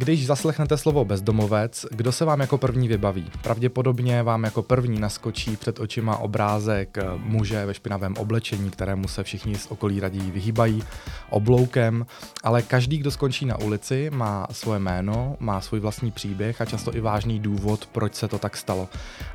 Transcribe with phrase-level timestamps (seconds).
[0.00, 3.30] Když zaslechnete slovo bezdomovec, kdo se vám jako první vybaví?
[3.42, 9.54] Pravděpodobně vám jako první naskočí před očima obrázek muže ve špinavém oblečení, kterému se všichni
[9.54, 10.82] z okolí radí vyhýbají,
[11.30, 12.06] obloukem,
[12.42, 16.96] ale každý, kdo skončí na ulici, má svoje jméno, má svůj vlastní příběh a často
[16.96, 18.88] i vážný důvod, proč se to tak stalo.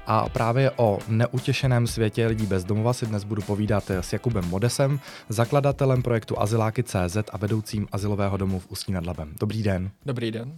[0.07, 6.01] A právě o neutěšeném světě lidí bezdomova si dnes budu povídat s Jakubem Modesem, zakladatelem
[6.01, 9.33] projektu Azyláky.cz a vedoucím azylového domu v Ústí nad Labem.
[9.39, 9.91] Dobrý den.
[10.05, 10.54] Dobrý den.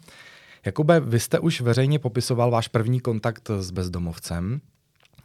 [0.66, 4.62] Jakube, vy jste už veřejně popisoval váš první kontakt s bezdomovcem,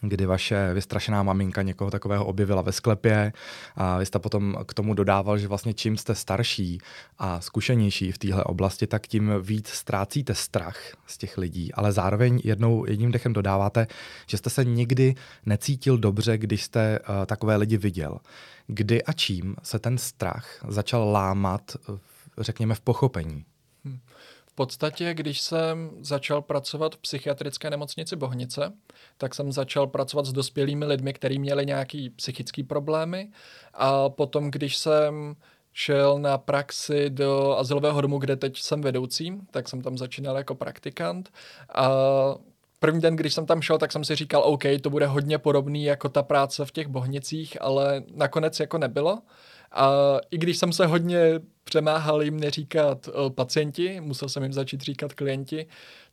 [0.03, 3.33] kdy vaše vystrašená maminka někoho takového objevila ve sklepě
[3.77, 6.79] a vy jste potom k tomu dodával, že vlastně čím jste starší
[7.19, 12.41] a zkušenější v téhle oblasti, tak tím víc ztrácíte strach z těch lidí, ale zároveň
[12.45, 13.87] jednou jedním dechem dodáváte,
[14.27, 15.15] že jste se nikdy
[15.47, 18.19] necítil dobře, když jste uh, takové lidi viděl.
[18.67, 21.77] Kdy a čím se ten strach začal lámat,
[22.39, 23.45] řekněme, v pochopení?
[24.53, 28.73] V podstatě, když jsem začal pracovat v psychiatrické nemocnici Bohnice,
[29.19, 33.31] tak jsem začal pracovat s dospělými lidmi, kteří měli nějaké psychické problémy.
[33.75, 35.37] A potom, když jsem
[35.73, 40.55] šel na praxi do azylového domu, kde teď jsem vedoucí, tak jsem tam začínal jako
[40.55, 41.31] praktikant.
[41.75, 41.91] A
[42.79, 45.85] první den, když jsem tam šel, tak jsem si říkal, OK, to bude hodně podobný
[45.85, 49.19] jako ta práce v těch bohnicích, ale nakonec jako nebylo.
[49.73, 54.81] A i když jsem se hodně přemáhal jim neříkat uh, pacienti, musel jsem jim začít
[54.81, 55.67] říkat klienti,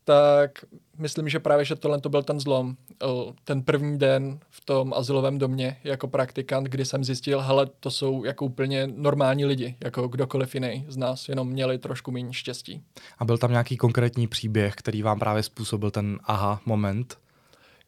[0.04, 0.52] tak
[0.98, 2.76] myslím, že právě, že tohle to byl ten zlom.
[3.06, 7.92] Uh, ten první den v tom asilovém domě jako praktikant, kdy jsem zjistil, hele, to
[7.92, 12.84] jsou jako úplně normální lidi, jako kdokoliv jiný z nás, jenom měli trošku méně štěstí.
[13.18, 17.18] A byl tam nějaký konkrétní příběh, který vám právě způsobil ten aha moment?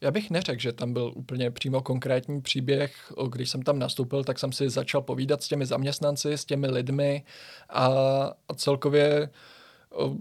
[0.01, 3.13] Já bych neřekl, že tam byl úplně přímo konkrétní příběh.
[3.29, 7.23] Když jsem tam nastoupil, tak jsem si začal povídat s těmi zaměstnanci, s těmi lidmi
[7.69, 7.85] a,
[8.47, 9.29] a celkově
[9.91, 10.15] o,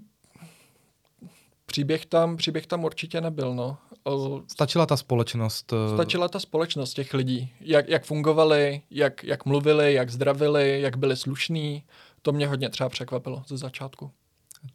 [1.67, 3.55] příběh tam, příběh tam určitě nebyl.
[3.55, 3.77] No.
[4.05, 5.73] O, Stačila ta společnost?
[5.73, 7.53] E, Stačila ta společnost těch lidí.
[7.61, 11.85] Jak, jak fungovali, jak, jak mluvili, jak zdravili, jak byli slušní.
[12.23, 14.11] To mě hodně třeba překvapilo ze začátku.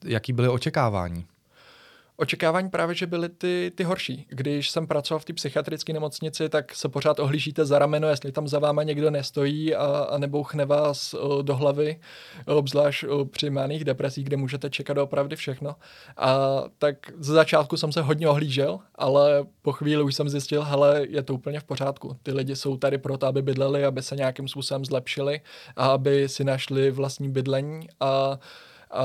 [0.05, 1.25] Jaký byly očekávání?
[2.17, 4.25] Očekávání právě, že byly ty, ty horší.
[4.29, 8.47] Když jsem pracoval v té psychiatrické nemocnici, tak se pořád ohlížíte za rameno, jestli tam
[8.47, 11.99] za váma někdo nestojí a, a nebouchne vás o, do hlavy,
[12.45, 15.75] obzvlášť při máných depresích, kde můžete čekat opravdu všechno.
[16.17, 21.05] A tak ze začátku jsem se hodně ohlížel, ale po chvíli už jsem zjistil, hele,
[21.09, 22.17] je to úplně v pořádku.
[22.23, 25.41] Ty lidi jsou tady proto, aby bydleli, aby se nějakým způsobem zlepšili
[25.75, 28.39] a aby si našli vlastní bydlení a,
[28.91, 29.03] a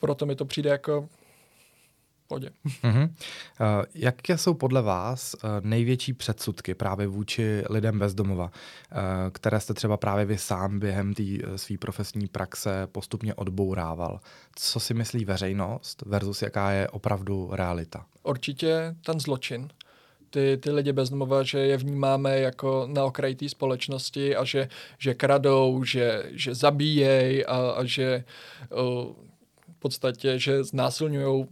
[0.00, 1.08] proto mi to přijde jako
[2.26, 2.50] pohodě.
[2.82, 3.02] Uh-huh.
[3.02, 3.08] Uh,
[3.94, 8.50] jaké jsou podle vás uh, největší předsudky právě vůči lidem bezdomova, uh,
[9.32, 11.22] které jste třeba právě vy sám během té
[11.56, 14.20] své profesní praxe postupně odbourával?
[14.54, 18.06] Co si myslí veřejnost versus jaká je opravdu realita?
[18.22, 19.68] Určitě ten zločin.
[20.30, 25.14] Ty, ty lidi bezdomova, že je vnímáme jako na okraji té společnosti a že, že
[25.14, 28.24] kradou, že, že zabíjejí a, a že
[28.70, 29.12] uh,
[29.76, 31.46] v podstatě, že znásilňují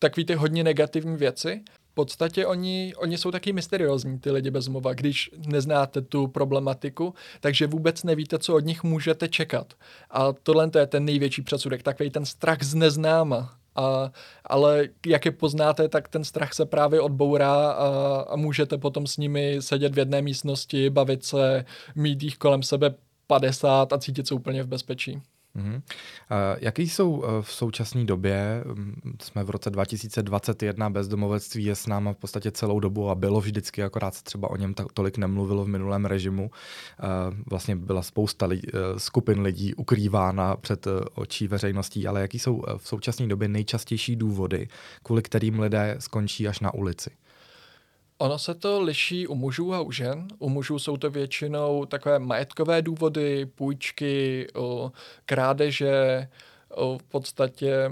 [0.00, 1.62] takový ty hodně negativní věci.
[1.90, 7.14] V podstatě oni, oni jsou taky mysteriózní, ty lidi bez mova, když neznáte tu problematiku,
[7.40, 9.74] takže vůbec nevíte, co od nich můžete čekat.
[10.10, 13.54] A tohle to je ten největší předsudek, takový ten strach z neznáma.
[13.76, 14.12] A,
[14.44, 19.16] ale jak je poznáte, tak ten strach se právě odbourá a, a můžete potom s
[19.16, 22.94] nimi sedět v jedné místnosti, bavit se, mít jich kolem sebe
[23.26, 25.22] 50 a cítit se úplně v bezpečí.
[25.56, 25.82] Mm-hmm.
[26.58, 28.64] Jaký jsou uh, v současné době,
[29.22, 33.82] jsme v roce 2021, bezdomovectví je s náma v podstatě celou dobu a bylo vždycky,
[33.82, 36.50] akorát se třeba o něm ta, tolik nemluvilo v minulém režimu.
[36.50, 42.62] Uh, vlastně byla spousta li, uh, skupin lidí ukrývána před očí veřejností, ale jaký jsou
[42.76, 44.68] v současné době nejčastější důvody,
[45.02, 47.10] kvůli kterým lidé skončí až na ulici?
[48.20, 50.28] Ono se to liší u mužů a u žen.
[50.38, 54.46] U mužů jsou to většinou takové majetkové důvody, půjčky,
[55.24, 56.28] krádeže,
[56.76, 57.90] v podstatě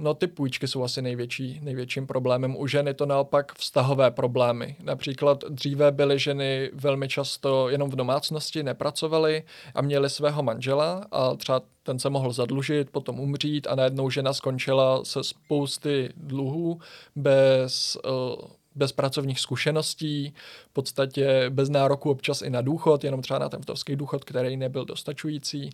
[0.00, 2.56] No ty půjčky jsou asi největší, největším problémem.
[2.56, 4.76] U žen je to naopak vztahové problémy.
[4.82, 9.42] Například dříve byly ženy velmi často jenom v domácnosti, nepracovaly
[9.74, 14.32] a měly svého manžela a třeba ten se mohl zadlužit, potom umřít a najednou žena
[14.32, 16.80] skončila se spousty dluhů
[17.16, 20.34] bez uh, bez pracovních zkušeností,
[20.70, 24.56] v podstatě bez nároku občas i na důchod, jenom třeba na ten vdovský důchod, který
[24.56, 25.70] nebyl dostačující.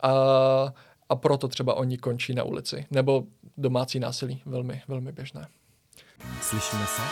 [0.00, 0.12] A,
[1.08, 2.86] a proto třeba oni končí na ulici.
[2.90, 3.24] Nebo
[3.56, 5.46] domácí násilí, velmi, velmi běžné.
[6.40, 7.02] Slyšíme se?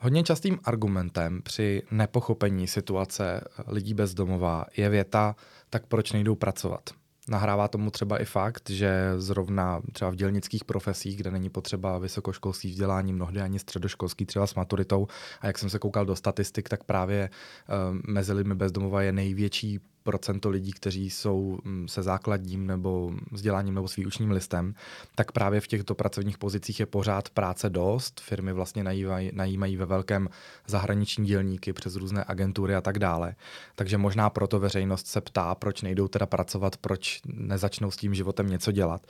[0.00, 5.36] Hodně častým argumentem při nepochopení situace lidí bezdomová je věta,
[5.70, 6.90] tak proč nejdou pracovat?
[7.28, 12.70] Nahrává tomu třeba i fakt, že zrovna třeba v dělnických profesích, kde není potřeba vysokoškolský
[12.70, 15.06] vzdělání, mnohdy ani středoškolský, třeba s maturitou,
[15.40, 17.30] a jak jsem se koukal do statistik, tak právě
[17.68, 23.74] uh, mezi lidmi bezdomova je největší procento lidí, kteří jsou mm, se základním nebo vzděláním
[23.74, 24.74] nebo s výučním listem,
[25.14, 28.20] tak právě v těchto pracovních pozicích je pořád práce dost.
[28.20, 30.28] Firmy vlastně najímají, najímají ve velkém
[30.66, 33.34] zahraniční dělníky přes různé agentury a tak dále.
[33.74, 38.46] Takže možná proto veřejnost se ptá, proč nejdou teda pracovat, proč nezačnou s tím životem
[38.46, 39.06] něco dělat.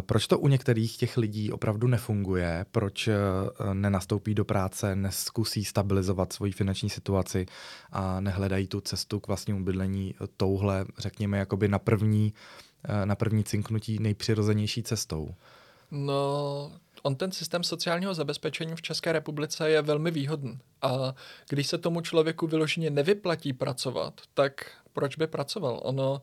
[0.00, 3.14] Proč to u některých těch lidí opravdu nefunguje, proč e,
[3.72, 7.46] nenastoupí do práce, neskusí stabilizovat svoji finanční situaci
[7.92, 12.34] a nehledají tu cestu k vlastnímu bydlení touhle, řekněme, jakoby na první,
[12.84, 15.34] eh, na první cinknutí nejpřirozenější cestou?
[15.90, 16.72] No,
[17.02, 20.58] on ten systém sociálního zabezpečení v České republice je velmi výhodný.
[20.82, 21.14] A
[21.48, 25.80] když se tomu člověku vyloženě nevyplatí pracovat, tak proč by pracoval?
[25.82, 26.22] Ono,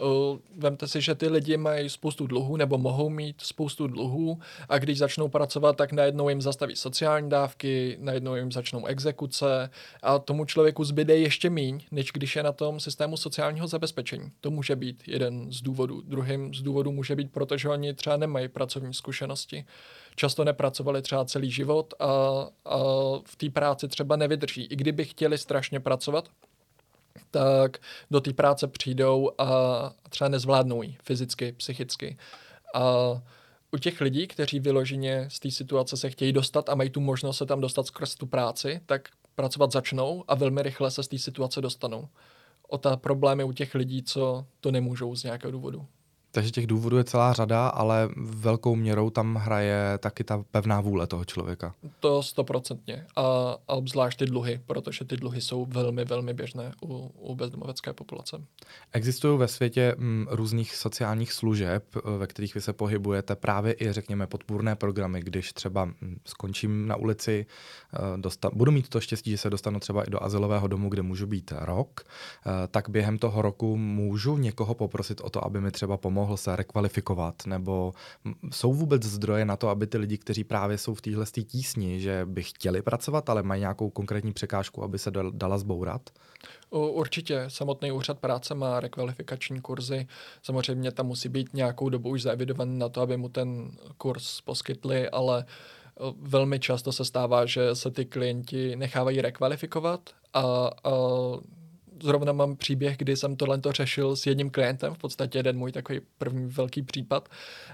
[0.00, 4.38] uh, vemte si, že ty lidi mají spoustu dluhů nebo mohou mít spoustu dluhů
[4.68, 9.70] a když začnou pracovat, tak najednou jim zastaví sociální dávky, najednou jim začnou exekuce
[10.02, 14.32] a tomu člověku zbyde ještě míň, než když je na tom systému sociálního zabezpečení.
[14.40, 16.00] To může být jeden z důvodů.
[16.00, 19.64] Druhým z důvodů může být, protože oni třeba nemají pracovní zkušenosti.
[20.16, 22.06] Často nepracovali třeba celý život a,
[22.64, 22.78] a
[23.24, 24.64] v té práci třeba nevydrží.
[24.64, 26.28] I kdyby chtěli strašně pracovat,
[27.30, 27.78] tak
[28.10, 29.48] do té práce přijdou a
[30.08, 32.18] třeba nezvládnou ji fyzicky, psychicky.
[32.74, 32.82] A
[33.72, 37.36] u těch lidí, kteří vyloženě z té situace se chtějí dostat a mají tu možnost
[37.36, 41.18] se tam dostat skrz tu práci, tak pracovat začnou a velmi rychle se z té
[41.18, 42.08] situace dostanou.
[42.68, 45.86] O ta problémy u těch lidí, co to nemůžou z nějakého důvodu.
[46.34, 51.06] Takže těch důvodů je celá řada, ale velkou měrou tam hraje taky ta pevná vůle
[51.06, 51.74] toho člověka.
[52.00, 53.06] To stoprocentně.
[53.16, 53.22] A,
[53.68, 58.42] a obzvlášť ty dluhy, protože ty dluhy jsou velmi, velmi běžné u, u bezdomovecké populace.
[58.92, 61.84] Existují ve světě m, mm, různých sociálních služeb,
[62.18, 66.96] ve kterých vy se pohybujete, právě i, řekněme, podpůrné programy, když třeba mm, skončím na
[66.96, 67.46] ulici,
[67.94, 71.02] eh, dosta- budu mít to štěstí, že se dostanu třeba i do azylového domu, kde
[71.02, 75.70] můžu být rok, eh, tak během toho roku můžu někoho poprosit o to, aby mi
[75.70, 77.92] třeba pomohl mohl se rekvalifikovat, nebo
[78.52, 82.22] jsou vůbec zdroje na to, aby ty lidi, kteří právě jsou v téhle tísni, že
[82.24, 86.10] by chtěli pracovat, ale mají nějakou konkrétní překážku, aby se dala zbourat?
[86.70, 87.44] Určitě.
[87.48, 90.06] Samotný úřad práce má rekvalifikační kurzy.
[90.42, 95.08] Samozřejmě tam musí být nějakou dobu už zaevidovaný na to, aby mu ten kurz poskytli,
[95.08, 95.44] ale
[96.20, 100.00] velmi často se stává, že se ty klienti nechávají rekvalifikovat
[100.34, 100.70] a, a
[102.04, 105.72] zrovna mám příběh, kdy jsem tohle to řešil s jedním klientem, v podstatě jeden můj
[105.72, 107.28] takový první velký případ.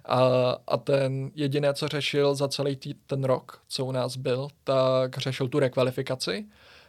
[0.05, 0.21] A,
[0.67, 5.19] a ten jediné, co řešil za celý tý, ten rok, co u nás byl, tak
[5.19, 6.47] řešil tu rekvalifikaci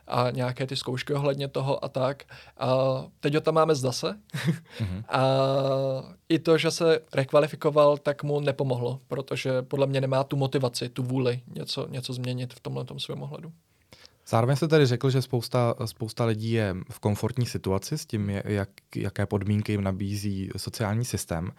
[0.08, 2.24] a nějaké ty zkoušky ohledně toho a tak.
[2.58, 2.70] A
[3.20, 4.20] teď ho tam máme zase.
[4.80, 5.04] mm-hmm.
[5.10, 5.22] A
[6.30, 11.04] i to, že se rekvalifikoval, tak mu nepomohlo, protože podle mě nemá tu motivaci, tu
[11.04, 13.52] vůli něco, něco změnit v tomhle svém ohledu.
[14.32, 18.70] Zároveň jste tady řekl, že spousta, spousta lidí je v komfortní situaci s tím, jak,
[18.96, 21.52] jaké podmínky jim nabízí sociální systém.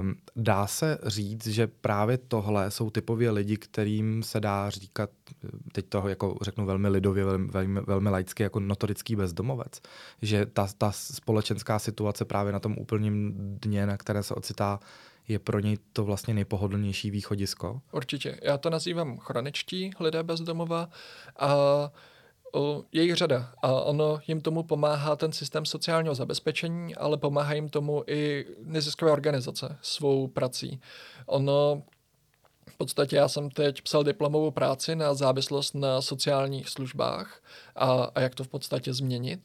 [0.00, 5.10] Um, dá se říct, že právě tohle jsou typově lidi, kterým se dá říkat,
[5.72, 9.80] teď toho jako řeknu velmi lidově, velmi, velmi, velmi laicky, jako notorický bezdomovec.
[10.22, 14.80] Že ta, ta společenská situace právě na tom úplným dně, na které se ocitá,
[15.30, 17.80] je pro něj to vlastně nejpohodlnější východisko?
[17.92, 18.38] Určitě.
[18.42, 20.88] Já to nazývám chroničtí lidé bezdomova
[21.38, 21.54] a
[22.92, 27.68] je jich řada a ono jim tomu pomáhá ten systém sociálního zabezpečení, ale pomáhá jim
[27.68, 30.80] tomu i neziskové organizace svou prací.
[31.26, 31.82] Ono
[32.68, 37.42] v podstatě já jsem teď psal diplomovou práci na závislost na sociálních službách
[37.76, 39.40] a, a jak to v podstatě změnit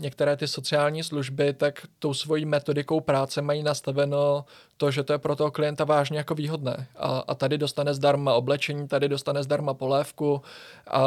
[0.00, 4.44] některé ty sociální služby tak tou svojí metodikou práce mají nastaveno
[4.76, 6.86] to, že to je pro toho klienta vážně jako výhodné.
[6.96, 10.42] A, a tady dostane zdarma oblečení, tady dostane zdarma polévku.
[10.90, 11.02] A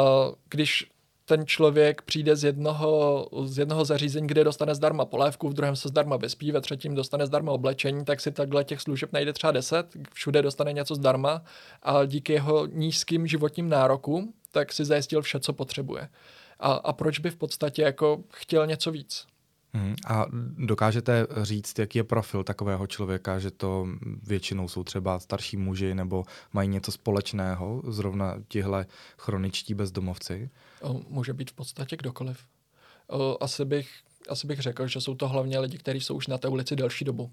[0.48, 0.90] když
[1.24, 5.88] ten člověk přijde z jednoho, z jednoho zařízení, kde dostane zdarma polévku, v druhém se
[5.88, 9.86] zdarma vyspí, ve třetím dostane zdarma oblečení, tak si takhle těch služeb najde třeba deset,
[10.12, 11.42] všude dostane něco zdarma.
[11.82, 16.08] A díky jeho nízkým životním nárokům, tak si zajistil vše, co potřebuje
[16.62, 19.26] a, a proč by v podstatě jako chtěl něco víc.
[19.74, 19.94] Hmm.
[20.06, 20.26] A
[20.58, 23.88] dokážete říct, jaký je profil takového člověka, že to
[24.22, 28.86] většinou jsou třeba starší muži nebo mají něco společného, zrovna tihle
[29.18, 30.50] chroničtí bezdomovci?
[31.08, 32.38] Může být v podstatě kdokoliv.
[33.40, 33.90] Asi bych,
[34.28, 37.04] asi bych řekl, že jsou to hlavně lidi, kteří jsou už na té ulici delší
[37.04, 37.30] dobu.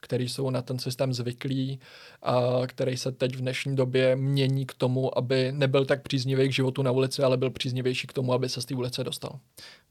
[0.00, 1.80] Který jsou na ten systém zvyklí
[2.22, 6.52] a který se teď v dnešní době mění k tomu, aby nebyl tak příznivý k
[6.52, 9.38] životu na ulici, ale byl příznivější k tomu, aby se z té ulice dostal.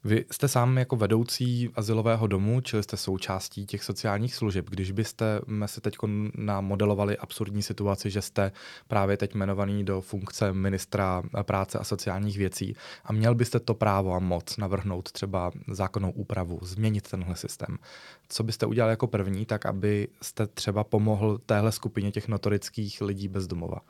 [0.04, 4.70] Vy jste sám jako vedoucí asilového domu, čili jste součástí těch sociálních služeb.
[4.70, 5.94] Když byste se teď
[6.34, 8.52] namodelovali absurdní situaci, že jste
[8.88, 14.14] právě teď jmenovaný do funkce ministra práce a sociálních věcí a měl byste to právo
[14.14, 17.78] a moc navrhnout třeba zákonnou úpravu, změnit tenhle systém,
[18.28, 23.28] co byste udělal jako první, tak aby jste třeba pomohl téhle skupině těch notorických lidí
[23.28, 23.80] bez domova?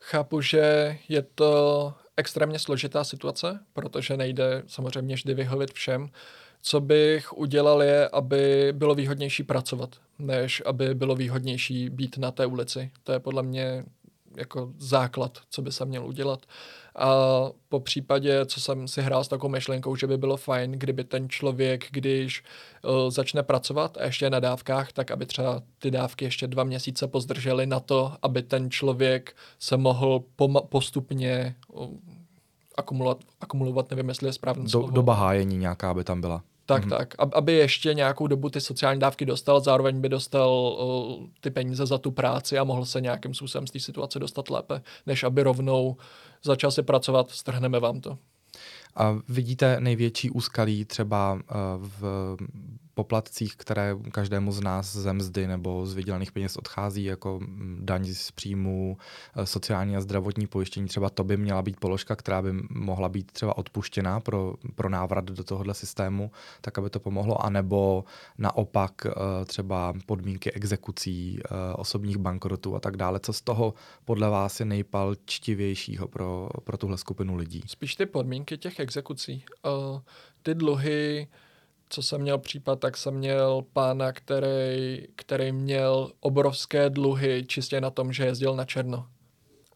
[0.00, 6.10] Chápu, že je to extrémně složitá situace, protože nejde samozřejmě vždy vyhovit všem.
[6.62, 12.46] Co bych udělal je, aby bylo výhodnější pracovat, než aby bylo výhodnější být na té
[12.46, 12.90] ulici.
[13.02, 13.84] To je podle mě
[14.36, 16.40] jako základ, co by se měl udělat.
[16.96, 17.08] A
[17.68, 21.28] po případě, co jsem si hrál s takovou myšlenkou, že by bylo fajn, kdyby ten
[21.28, 22.44] člověk, když
[22.84, 27.06] uh, začne pracovat a ještě na dávkách, tak aby třeba ty dávky ještě dva měsíce
[27.06, 31.88] pozdržely na to, aby ten člověk se mohl poma- postupně uh,
[32.76, 36.42] akumulovat, akumulovat, nevím, jestli je správně Do, doba hájení nějaká by tam byla.
[36.66, 36.98] Tak, mm-hmm.
[36.98, 37.14] tak.
[37.18, 41.98] Aby ještě nějakou dobu ty sociální dávky dostal, zároveň by dostal uh, ty peníze za
[41.98, 45.96] tu práci a mohl se nějakým způsobem z té situace dostat lépe, než aby rovnou
[46.44, 48.18] začal si pracovat, strhneme vám to.
[48.96, 51.40] A vidíte největší úskalí třeba uh,
[52.00, 52.36] v
[52.94, 58.04] poplatcích, které každému z nás ze mzdy nebo z vydělaných peněz odchází, jako mm, daň
[58.14, 58.96] z příjmu,
[59.36, 63.32] e, sociální a zdravotní pojištění, třeba to by měla být položka, která by mohla být
[63.32, 68.04] třeba odpuštěná pro, pro návrat do tohohle systému, tak aby to pomohlo, anebo
[68.38, 69.10] naopak e,
[69.44, 73.20] třeba podmínky exekucí, e, osobních bankrotů a tak dále.
[73.20, 73.74] Co z toho
[74.04, 77.62] podle vás je nejpalčtivějšího pro, pro tuhle skupinu lidí?
[77.66, 79.44] Spíš ty podmínky těch exekucí.
[79.64, 80.00] Uh,
[80.42, 81.28] ty dluhy
[81.88, 87.90] co jsem měl případ, tak jsem měl pána, který, který měl obrovské dluhy čistě na
[87.90, 89.06] tom, že jezdil na černo.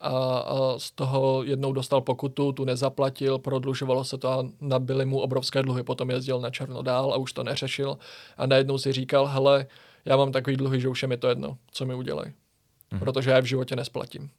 [0.01, 5.21] A, a z toho jednou dostal pokutu, tu nezaplatil, prodlužovalo se to a nabili mu
[5.21, 7.99] obrovské dluhy, potom jezdil na černo dál a už to neřešil.
[8.37, 9.67] A najednou si říkal, hele,
[10.05, 12.33] já mám takový dluhy, že už je mi to jedno, co mi udělají.
[12.91, 13.01] Mhm.
[13.01, 14.31] Protože já je v životě nesplatím.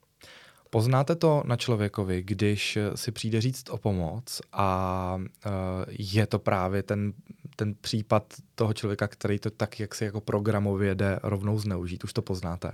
[0.69, 5.51] Poznáte to na člověkovi, když si přijde říct o pomoc a uh,
[5.89, 7.13] je to právě ten
[7.59, 8.23] ten případ
[8.55, 12.03] toho člověka, který to tak jak si jako programově jde rovnou zneužít.
[12.03, 12.71] Už to poznáte?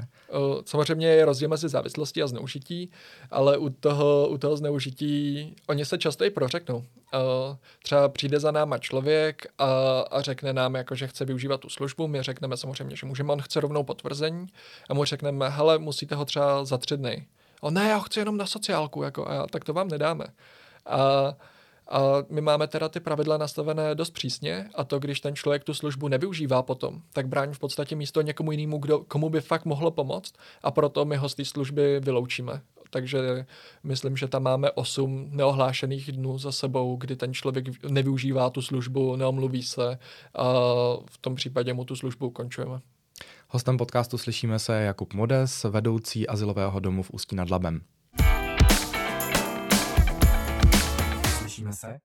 [0.66, 2.92] Samozřejmě je rozdíl mezi závislostí a zneužití,
[3.32, 6.84] ale u toho, u toho zneužití oni se často i prořeknou.
[7.84, 12.08] Třeba přijde za náma člověk a, a řekne nám, jako, že chce využívat tu službu,
[12.08, 14.48] my řekneme samozřejmě, že můžeme, on chce rovnou potvrzení
[14.90, 17.28] a mu řekneme, hele, musíte ho třeba za tři dny.
[17.62, 20.26] On ne, já ho chci jenom na sociálku, jako, a tak to vám nedáme.
[20.86, 21.34] A
[21.88, 22.00] a
[22.30, 26.08] my máme teda ty pravidla nastavené dost přísně a to, když ten člověk tu službu
[26.08, 30.34] nevyužívá potom, tak brání v podstatě místo někomu jinému, kdo, komu by fakt mohlo pomoct
[30.64, 32.62] a proto my ho z té služby vyloučíme.
[32.90, 33.46] Takže
[33.84, 39.16] myslím, že tam máme 8 neohlášených dnů za sebou, kdy ten člověk nevyužívá tu službu,
[39.16, 40.00] neomluví se
[40.34, 40.44] a
[41.10, 42.80] v tom případě mu tu službu ukončujeme.
[43.50, 47.82] Hostem podcastu slyšíme se Jakub Modes, vedoucí asilového domu v Ústí nad Labem.
[51.56, 52.00] Těšíme se.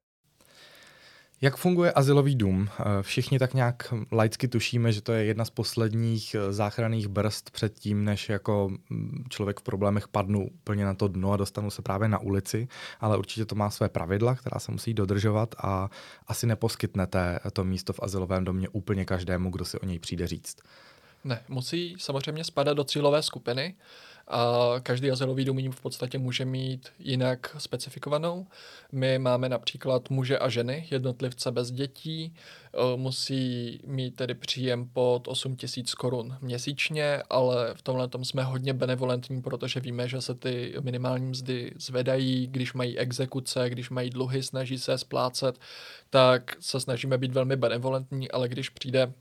[1.42, 2.69] Jak funguje asilový dům?
[2.80, 7.50] Eh, všichni tak nějak laicky tušíme, že to je jedna z posledních eh, záchranných brzd
[7.50, 11.71] před tím, než jako mm, člověk v problémech padnu úplně na to dno a dostanu
[11.71, 12.69] se právě na ulici,
[13.00, 15.90] ale určitě to má své pravidla, která se musí dodržovat a
[16.26, 20.57] asi neposkytnete to místo v asilovém domě úplně každému, kdo si o něj přijde říct.
[21.25, 23.75] Ne, musí samozřejmě spadat do cílové skupiny
[24.31, 28.47] a každý azylový dům v podstatě může mít jinak specifikovanou.
[28.93, 35.29] My máme například muže a ženy, jednotlivce bez dětí, e, musí mít tedy příjem pod
[35.29, 40.35] 8 tisíc korun měsíčně, ale v tomhle tom jsme hodně benevolentní, protože víme, že se
[40.35, 45.59] ty minimální mzdy zvedají, když mají exekuce, když mají dluhy, snaží se splácet,
[46.11, 49.13] tak se snažíme být velmi benevolentní, ale když přijde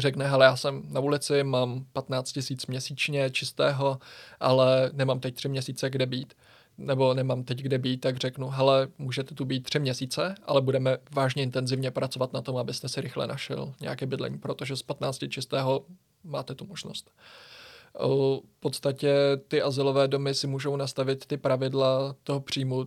[0.00, 3.98] řekne, hele, já jsem na ulici, mám 15 tisíc měsíčně čistého,
[4.40, 6.34] ale nemám teď tři měsíce kde být,
[6.78, 10.98] nebo nemám teď kde být, tak řeknu, hele, můžete tu být tři měsíce, ale budeme
[11.12, 15.84] vážně intenzivně pracovat na tom, abyste si rychle našel nějaké bydlení, protože z 15 čistého
[16.24, 17.10] máte tu možnost.
[17.94, 19.14] V podstatě
[19.48, 22.86] ty asilové domy si můžou nastavit ty pravidla toho příjmu,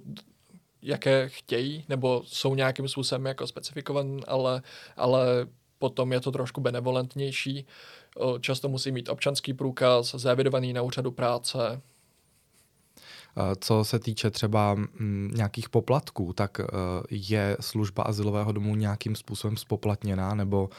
[0.82, 4.62] jaké chtějí, nebo jsou nějakým způsobem jako specifikované, ale,
[4.98, 5.25] ale
[5.82, 7.66] potom je to trošku benevolentnější.
[8.40, 11.82] Často musí mít občanský průkaz, zavidovaný na úřadu práce.
[13.60, 16.64] Co se týče třeba mm, nějakých poplatků, tak e,
[17.10, 20.70] je služba asilového domu nějakým způsobem spoplatněná, nebo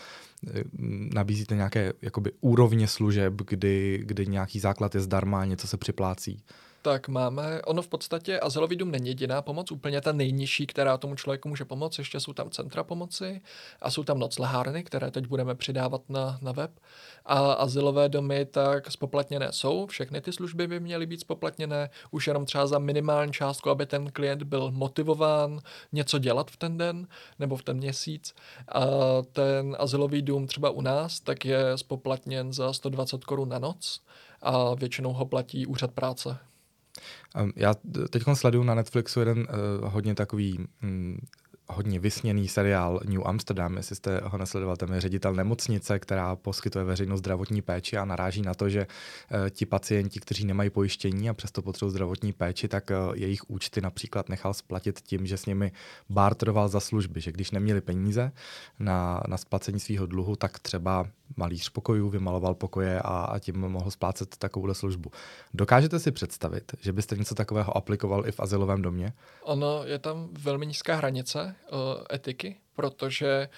[1.14, 6.42] nabízíte nějaké jakoby úrovně služeb, kdy, kdy nějaký základ je zdarma, něco se připlácí?
[6.82, 11.14] Tak máme, ono v podstatě azylový dům není jediná pomoc, úplně ta nejnižší, která tomu
[11.14, 13.40] člověku může pomoct, ještě jsou tam centra pomoci
[13.80, 16.70] a jsou tam noclehárny, které teď budeme přidávat na, na web.
[17.24, 22.46] A azylové domy tak spoplatněné jsou, všechny ty služby by měly být spoplatněné, už jenom
[22.46, 25.60] třeba za minimální částku, aby ten klient byl motivován
[25.92, 27.06] něco dělat v ten den
[27.38, 28.34] nebo v ten měsíc.
[28.68, 28.82] A
[29.32, 34.00] ten azylový dům třeba u nás tak je spoplatněn za 120 korun na noc
[34.42, 36.38] a většinou ho platí úřad práce.
[37.56, 37.74] Já
[38.10, 41.18] teď sleduju na Netflixu jeden uh, hodně takový um,
[41.68, 46.84] hodně vysněný seriál New Amsterdam, jestli jste ho nesledoval, tam je ředitel nemocnice, která poskytuje
[46.84, 51.34] veřejnou zdravotní péči a naráží na to, že uh, ti pacienti, kteří nemají pojištění a
[51.34, 55.72] přesto potřebují zdravotní péči, tak uh, jejich účty například nechal splatit tím, že s nimi
[56.10, 58.32] barteroval za služby, že když neměli peníze
[58.78, 63.90] na, na splacení svého dluhu, tak třeba malíř pokojů, vymaloval pokoje a, a tím mohl
[63.90, 65.10] splácet takovou službu.
[65.54, 69.12] Dokážete si představit, že byste něco takového aplikoval i v asilovém domě?
[69.42, 71.78] Ono je tam velmi nízká hranice uh,
[72.12, 73.48] etiky, protože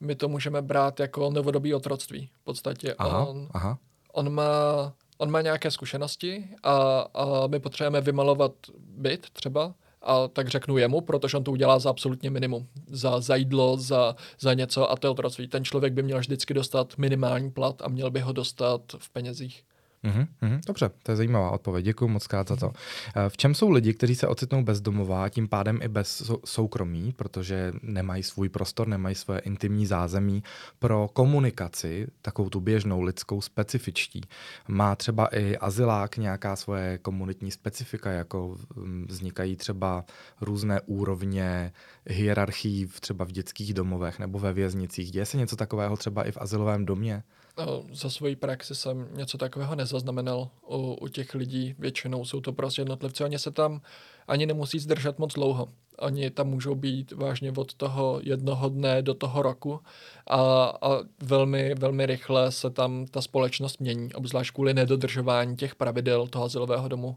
[0.00, 2.30] my to můžeme brát jako novodobí otroctví.
[2.40, 3.78] V podstatě aha, on, aha.
[4.12, 10.48] on má on má nějaké zkušenosti a, a my potřebujeme vymalovat byt třeba a tak
[10.48, 12.68] řeknu jemu, protože on to udělá za absolutně minimum.
[12.86, 15.48] Za, za jídlo, za, za něco a to je otroctví.
[15.48, 19.64] Ten člověk by měl vždycky dostat minimální plat a měl by ho dostat v penězích.
[20.04, 21.84] Mm-hmm, dobře, to je zajímavá odpověď.
[21.84, 22.72] Děkuji moc krát za to.
[23.16, 27.72] Eh, v čem jsou lidi, kteří se ocitnou bezdomová, tím pádem i bez soukromí, protože
[27.82, 30.42] nemají svůj prostor, nemají své intimní zázemí
[30.78, 34.20] pro komunikaci, takovou tu běžnou lidskou specifičtí.
[34.68, 40.04] Má třeba i azylák nějaká svoje komunitní specifika, jako mm, vznikají třeba
[40.40, 41.72] různé úrovně
[42.06, 45.10] hierarchií třeba v dětských domovech nebo ve věznicích.
[45.10, 47.22] Děje se něco takového třeba i v azylovém domě?
[47.92, 51.74] Za svoji praxi jsem něco takového nezaznamenal u, u těch lidí.
[51.78, 53.24] Většinou jsou to prostě jednotlivci.
[53.24, 53.80] Oni se tam
[54.28, 55.68] ani nemusí zdržet moc dlouho.
[55.98, 59.80] Oni tam můžou být vážně od toho jednoho dne do toho roku
[60.26, 60.40] a,
[60.82, 66.44] a velmi, velmi rychle se tam ta společnost mění, obzvlášť kvůli nedodržování těch pravidel toho
[66.44, 67.16] azylového domu.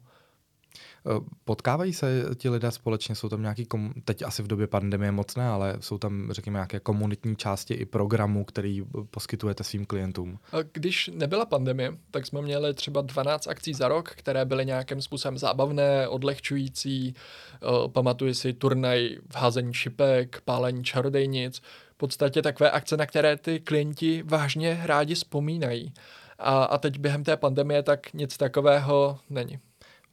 [1.07, 3.93] Eh, potkávají se ti lidé společně, jsou tam nějaký, kom...
[4.05, 7.85] teď asi v době pandemie moc ne, ale jsou tam, řekněme, nějaké komunitní části i
[7.85, 10.39] programů, který poskytujete svým klientům?
[10.73, 15.37] Když nebyla pandemie, tak jsme měli třeba 12 akcí za rok, které byly nějakým způsobem
[15.37, 17.15] zábavné, odlehčující.
[17.55, 21.61] Eh, pamatuji si turnaj v házení šipek, pálení čarodejnic,
[21.93, 25.93] v podstatě takové akce, na které ty klienti vážně rádi vzpomínají.
[26.39, 29.59] A, a teď během té pandemie tak nic takového není.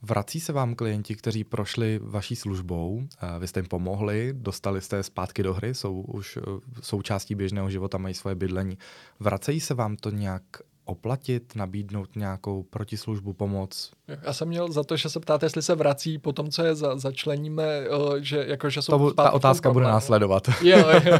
[0.03, 3.03] Vrací se vám klienti, kteří prošli vaší službou,
[3.39, 6.41] vy jste jim pomohli, dostali jste zpátky do hry, jsou už e,
[6.81, 8.77] součástí běžného života, mají svoje bydlení.
[9.19, 10.43] Vracejí se vám to nějak
[10.85, 13.91] oplatit, nabídnout nějakou protislužbu, pomoc?
[14.23, 16.75] Já jsem měl za to, že se ptáte, jestli se vrací po tom, co je
[16.75, 17.87] za, začleníme, e,
[18.19, 20.49] že, jako, že jsou to, Ta otázka bude následovat.
[20.61, 21.17] Jo, jo,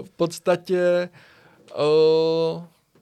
[0.04, 1.08] v podstatě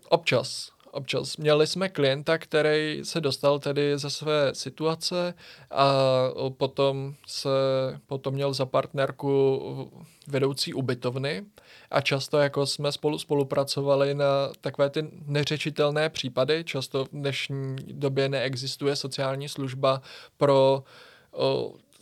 [0.09, 1.37] občas občas.
[1.37, 5.35] Měli jsme klienta, který se dostal tedy ze své situace
[5.71, 5.93] a
[6.49, 7.49] potom se
[8.07, 9.61] potom měl za partnerku
[10.27, 11.45] vedoucí ubytovny
[11.91, 16.65] a často jako jsme spolu spolupracovali na takové ty neřečitelné případy.
[16.65, 20.03] Často v dnešní době neexistuje sociální služba
[20.37, 20.85] pro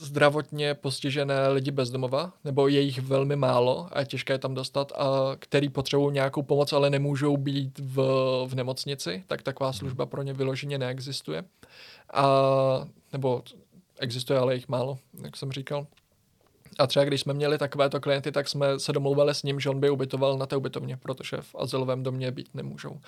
[0.04, 5.36] zdravotně postižené lidi bezdomova, nebo je jich velmi málo a je těžké tam dostat, a
[5.38, 7.96] který potřebují nějakou pomoc, ale nemůžou být v,
[8.46, 9.78] v nemocnici, tak taková mhm.
[9.78, 11.44] služba pro ně vyloženě neexistuje.
[12.14, 12.24] A,
[13.12, 13.42] nebo
[13.98, 15.86] existuje, ale jich málo, jak jsem říkal.
[16.78, 19.80] A třeba když jsme měli takovéto klienty, tak jsme se domlouvali s ním, že on
[19.80, 23.00] by ubytoval na té ubytovně, protože v azylovém domě být nemůžou.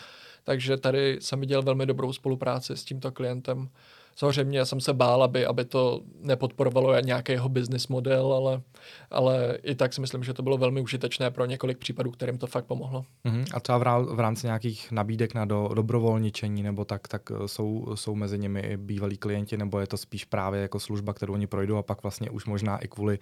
[0.44, 3.68] Takže tady jsem viděl velmi dobrou spolupráci s tímto klientem.
[4.16, 8.62] Samozřejmě jsem se bál, aby, aby to nepodporovalo nějaký jeho business model, ale,
[9.10, 12.46] ale i tak si myslím, že to bylo velmi užitečné pro několik případů, kterým to
[12.46, 13.04] fakt pomohlo.
[13.24, 13.44] Uh-huh.
[13.54, 18.14] A třeba v rámci nějakých nabídek na do, dobrovolničení nebo tak, tak eh, jsou, jsou
[18.14, 21.76] mezi nimi i bývalí klienti, nebo je to spíš právě jako služba, kterou oni projdou
[21.76, 23.18] a pak vlastně už možná i kvůli,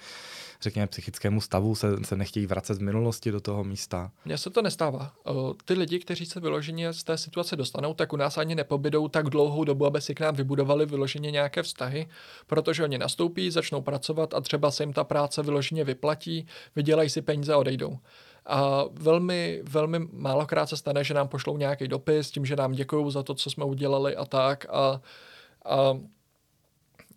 [0.62, 4.10] řekněme, psychickému stavu se, se nechtějí vracet z minulosti do toho místa?
[4.24, 5.12] Mně se to nestává.
[5.64, 9.30] Ty lidi, kteří se vyloženě z té situace dostanou, tak u nás ani nepobydou tak
[9.30, 12.08] dlouhou dobu, aby si k nám vybudovali měli vyloženě nějaké vztahy,
[12.46, 17.22] protože oni nastoupí, začnou pracovat a třeba se jim ta práce vyloženě vyplatí, vydělají si
[17.22, 17.98] peníze a odejdou.
[18.46, 23.12] A velmi, velmi málokrát se stane, že nám pošlou nějaký dopis tím, že nám děkují
[23.12, 24.66] za to, co jsme udělali a tak.
[24.70, 25.00] A,
[25.64, 25.98] a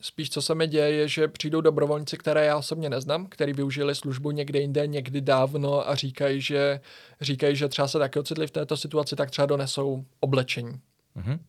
[0.01, 3.95] Spíš co se mi děje, je, že přijdou dobrovolníci, které já osobně neznám, který využili
[3.95, 6.81] službu někde jinde, někdy dávno a říkají, že,
[7.21, 10.79] říkají, že třeba se taky ocitli v této situaci, tak třeba donesou oblečení.
[11.17, 11.39] Mm-hmm.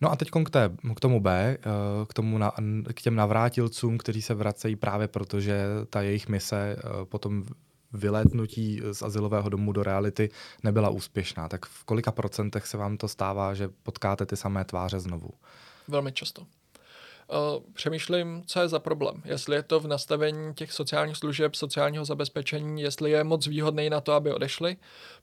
[0.00, 1.66] No a teď k, té, k tomu B, eh,
[2.06, 2.52] k, tomu na,
[2.94, 7.44] k těm navrátilcům, kteří se vracejí právě proto, že ta jejich mise eh, potom
[7.92, 10.30] vylétnutí z asilového domu do reality
[10.62, 11.48] nebyla úspěšná.
[11.48, 15.30] Tak v kolika procentech se vám to stává, že potkáte ty samé tváře znovu?
[15.88, 16.46] Velmi často.
[17.28, 19.22] Uh, přemýšlím, co je za problém.
[19.24, 24.00] Jestli je to v nastavení těch sociálních služeb, sociálního zabezpečení, jestli je moc výhodný na
[24.00, 24.76] to, aby odešli,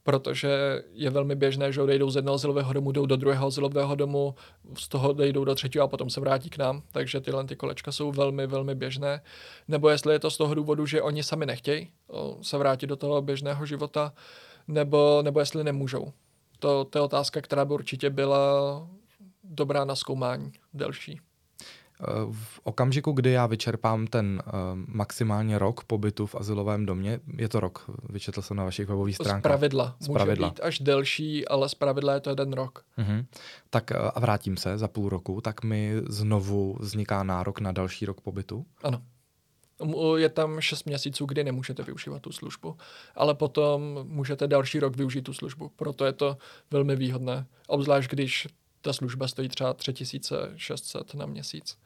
[0.03, 4.35] protože je velmi běžné, že odejdou z jednoho zilového domu, jdou do druhého zilového domu,
[4.77, 7.91] z toho odejdou do třetího a potom se vrátí k nám, takže tyhle ty kolečka
[7.91, 9.21] jsou velmi, velmi běžné.
[9.67, 11.91] Nebo jestli je to z toho důvodu, že oni sami nechtějí
[12.41, 14.13] se vrátit do toho běžného života,
[14.67, 16.13] nebo, nebo jestli nemůžou.
[16.59, 18.87] To, to je otázka, která by určitě byla
[19.43, 21.19] dobrá na zkoumání delší.
[22.31, 24.53] V okamžiku, kdy já vyčerpám ten uh,
[24.87, 29.39] maximálně rok pobytu v asilovém domě, je to rok, vyčetl jsem na vašich webových stránkách.
[29.39, 29.95] Z pravidla.
[30.07, 32.83] Může být až delší, ale z pravidla je to jeden rok.
[32.97, 33.25] Uh-huh.
[33.69, 38.05] Tak uh, a vrátím se za půl roku, tak mi znovu vzniká nárok na další
[38.05, 38.65] rok pobytu?
[38.83, 39.01] Ano.
[40.15, 42.77] Je tam 6 měsíců, kdy nemůžete využívat tu službu,
[43.15, 45.71] ale potom můžete další rok využít tu službu.
[45.75, 46.37] Proto je to
[46.71, 48.47] velmi výhodné, obzvlášť když
[48.81, 51.77] ta služba stojí třeba 3600 na měsíc.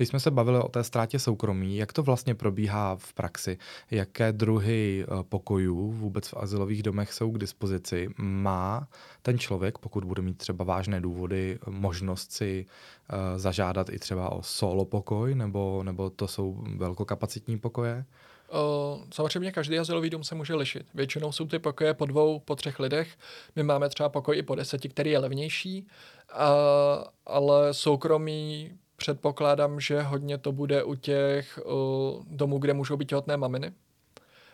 [0.00, 3.58] Když jsme se bavili o té ztrátě soukromí, jak to vlastně probíhá v praxi?
[3.90, 8.08] Jaké druhy eh, pokojů vůbec v asilových domech jsou k dispozici?
[8.18, 8.88] Má
[9.22, 14.42] ten člověk, pokud bude mít třeba vážné důvody, možnost si uh, zažádat i třeba o
[14.42, 18.04] solo pokoj, nebo, nebo to jsou velkokapacitní pokoje?
[18.52, 20.86] Uh, samozřejmě každý azylový dům se může lišit.
[20.94, 23.16] Většinou jsou ty pokoje po dvou, po třech lidech.
[23.56, 30.02] My máme třeba pokoj i po deseti, který je levnější, uh, ale soukromí předpokládám, že
[30.02, 33.72] hodně to bude u těch uh, domů, kde můžou být těhotné maminy.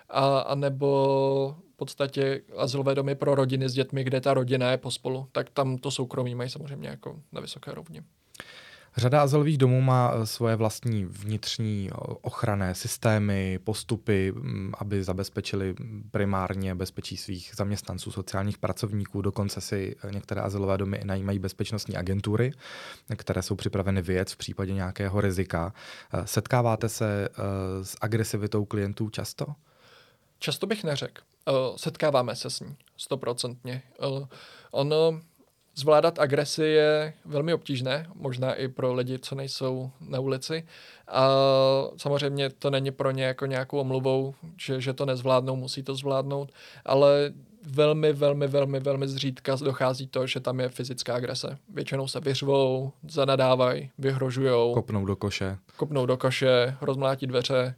[0.08, 4.76] A, a nebo v podstatě azylové domy pro rodiny s dětmi, kde ta rodina je
[4.76, 8.02] pospolu, tak tam to soukromí mají samozřejmě jako na vysoké rovni.
[8.98, 15.74] Řada azylových domů má eh, svoje vlastní vnitřní eh, ochranné systémy, postupy, mm, aby zabezpečili
[16.10, 19.22] primárně bezpečí svých zaměstnanců, sociálních pracovníků.
[19.22, 22.52] Dokonce si eh, některé azylové domy najímají bezpečnostní agentury,
[23.16, 25.72] které jsou připraveny vyjet v případě nějakého rizika.
[26.24, 27.28] Setkáváte se
[27.82, 29.46] s agresivitou klientů často?
[30.38, 31.22] Často bych neřekl.
[31.76, 33.82] Setkáváme se s ní, stoprocentně.
[34.70, 35.20] Ono
[35.78, 40.66] Zvládat agresi je velmi obtížné, možná i pro lidi, co nejsou na ulici.
[41.08, 41.28] A
[41.96, 46.52] samozřejmě to není pro ně jako nějakou omluvou, že, že to nezvládnou, musí to zvládnout,
[46.84, 47.32] ale
[47.66, 51.58] velmi, velmi, velmi, velmi zřídka dochází to, že tam je fyzická agrese.
[51.68, 54.74] Většinou se vyřvou, zanadávají, vyhrožujou.
[54.74, 55.58] Kopnou do koše.
[55.76, 57.74] Kopnou do koše, rozmlátí dveře,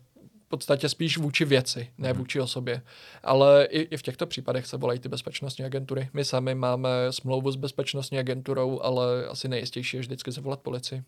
[0.49, 2.19] podstatě spíš vůči věci, ne mhm.
[2.19, 2.83] vůči osobě.
[3.23, 6.09] Ale i, i v těchto případech se volají ty bezpečnostní agentury.
[6.13, 11.03] My sami máme smlouvu s bezpečnostní agenturou, ale asi nejistější je vždycky zavolat policii.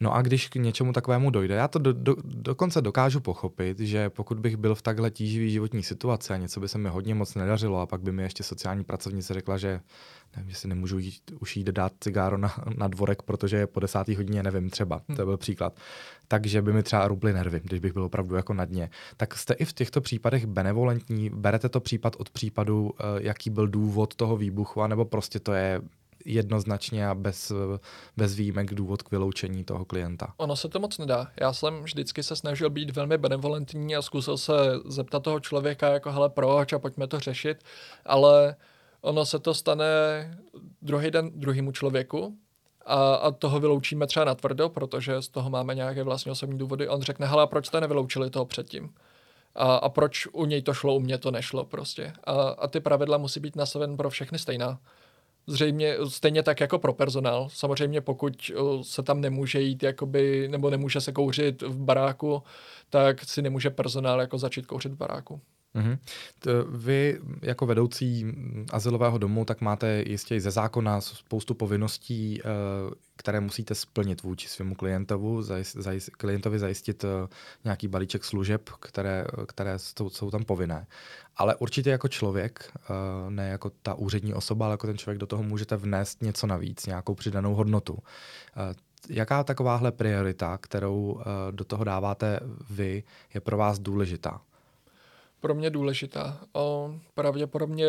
[0.00, 4.10] No a když k něčemu takovému dojde, já to do, do, dokonce dokážu pochopit, že
[4.10, 7.34] pokud bych byl v takhle tíživý životní situaci a něco by se mi hodně moc
[7.34, 9.80] nedařilo a pak by mi ještě sociální pracovnice řekla, že
[10.36, 14.14] nevím, jestli nemůžu jít, už jít dát cigáro na, na dvorek, protože je po desátý
[14.14, 15.16] hodině, nevím, třeba, hmm.
[15.16, 15.76] to byl příklad.
[16.28, 18.90] Takže by mi třeba ruply nervy, když bych byl opravdu jako na dně.
[19.16, 23.68] Tak jste i v těchto případech benevolentní, berete to případ od případu, eh, jaký byl
[23.68, 25.80] důvod toho výbuchu, anebo prostě to je
[26.28, 27.52] jednoznačně a bez,
[28.16, 30.34] bez výjimek důvod k vyloučení toho klienta.
[30.36, 31.28] Ono se to moc nedá.
[31.40, 34.52] Já jsem vždycky se snažil být velmi benevolentní a zkusil se
[34.84, 37.64] zeptat toho člověka, jako hele, proč a pojďme to řešit,
[38.06, 38.56] ale
[39.00, 39.86] ono se to stane
[40.82, 42.36] druhý den druhému člověku,
[42.86, 46.88] a, a toho vyloučíme třeba na tvrdo, protože z toho máme nějaké vlastní osobní důvody.
[46.88, 48.94] On řekne, hele, proč jste nevyloučili toho předtím?
[49.54, 52.12] A, a proč u něj to šlo, u mě to nešlo prostě.
[52.24, 54.78] A, a ty pravidla musí být nastaven pro všechny stejná
[55.48, 57.48] zřejmě stejně tak jako pro personál.
[57.52, 58.50] Samozřejmě pokud
[58.82, 62.42] se tam nemůže jít jakoby, nebo nemůže se kouřit v baráku,
[62.90, 65.40] tak si nemůže personál jako začít kouřit v baráku.
[65.78, 65.98] Mm-hmm.
[66.76, 68.26] Vy jako vedoucí
[68.72, 72.44] azylového domu tak máte jistě i ze zákona spoustu povinností, eh,
[73.16, 77.28] které musíte splnit vůči svému klientovu, zajist, zajist, klientovi zajistit eh,
[77.64, 80.86] nějaký balíček služeb, které, které jsou, jsou tam povinné.
[81.36, 85.26] Ale určitě jako člověk, eh, ne jako ta úřední osoba, ale jako ten člověk do
[85.26, 87.98] toho můžete vnést něco navíc, nějakou přidanou hodnotu.
[89.08, 93.02] Jaká takováhle priorita, kterou do toho dáváte vy,
[93.34, 94.40] je pro vás důležitá?
[95.40, 96.40] Pro mě důležitá.
[96.52, 97.86] O, pravděpodobně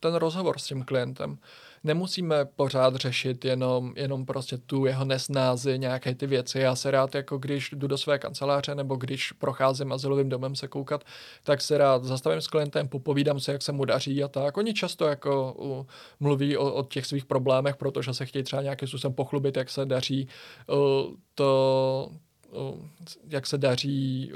[0.00, 1.38] ten rozhovor s tím klientem.
[1.84, 6.58] Nemusíme pořád řešit jenom, jenom prostě tu jeho nesnázy, nějaké ty věci.
[6.58, 10.68] Já se rád, jako když jdu do své kanceláře nebo když procházím azylovým domem se
[10.68, 11.04] koukat,
[11.42, 14.56] tak se rád zastavím s klientem, popovídám se, jak se mu daří a tak.
[14.56, 15.86] Oni často jako uh,
[16.20, 19.86] mluví o, o těch svých problémech, protože se chtějí třeba nějakým způsobem pochlubit, jak se
[19.86, 20.28] daří
[20.66, 20.76] uh,
[21.34, 22.10] to,
[23.28, 24.32] jak se daří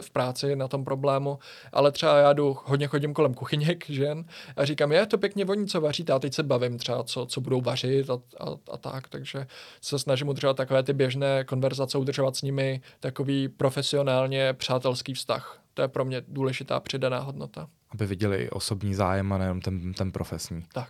[0.00, 1.38] v práci na tom problému,
[1.72, 4.24] ale třeba já jdu, hodně chodím kolem kuchyněk žen
[4.56, 7.40] a říkám, je to pěkně voní, co vaříte, a teď se bavím třeba, co, co
[7.40, 9.46] budou vařit a, a, a tak, takže
[9.80, 15.62] se snažím udržovat takové ty běžné konverzace, udržovat s nimi takový profesionálně přátelský vztah.
[15.74, 17.68] To je pro mě důležitá přidaná hodnota.
[17.90, 20.64] Aby viděli osobní zájem a nejenom ten, ten profesní.
[20.72, 20.88] Tak.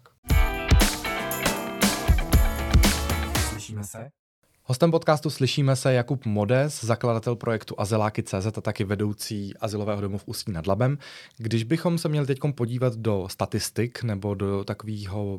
[3.50, 4.09] Slyšíme se?
[4.68, 10.22] Hostem podcastu slyšíme se Jakub Modes, zakladatel projektu Azyláky.cz a taky vedoucí azylového domu v
[10.26, 10.98] Ústí nad Labem.
[11.37, 15.38] Když bychom se měli teď podívat do statistik nebo do takového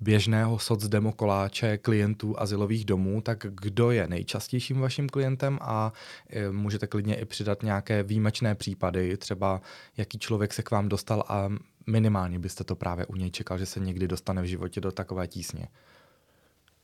[0.00, 5.92] běžného socdemokoláče klientů azylových domů, tak kdo je nejčastějším vaším klientem a
[6.30, 9.60] e, můžete klidně i přidat nějaké výjimečné případy, třeba
[9.96, 11.48] jaký člověk se k vám dostal a
[11.86, 15.28] minimálně byste to právě u něj čekal, že se někdy dostane v životě do takové
[15.28, 15.68] tísně.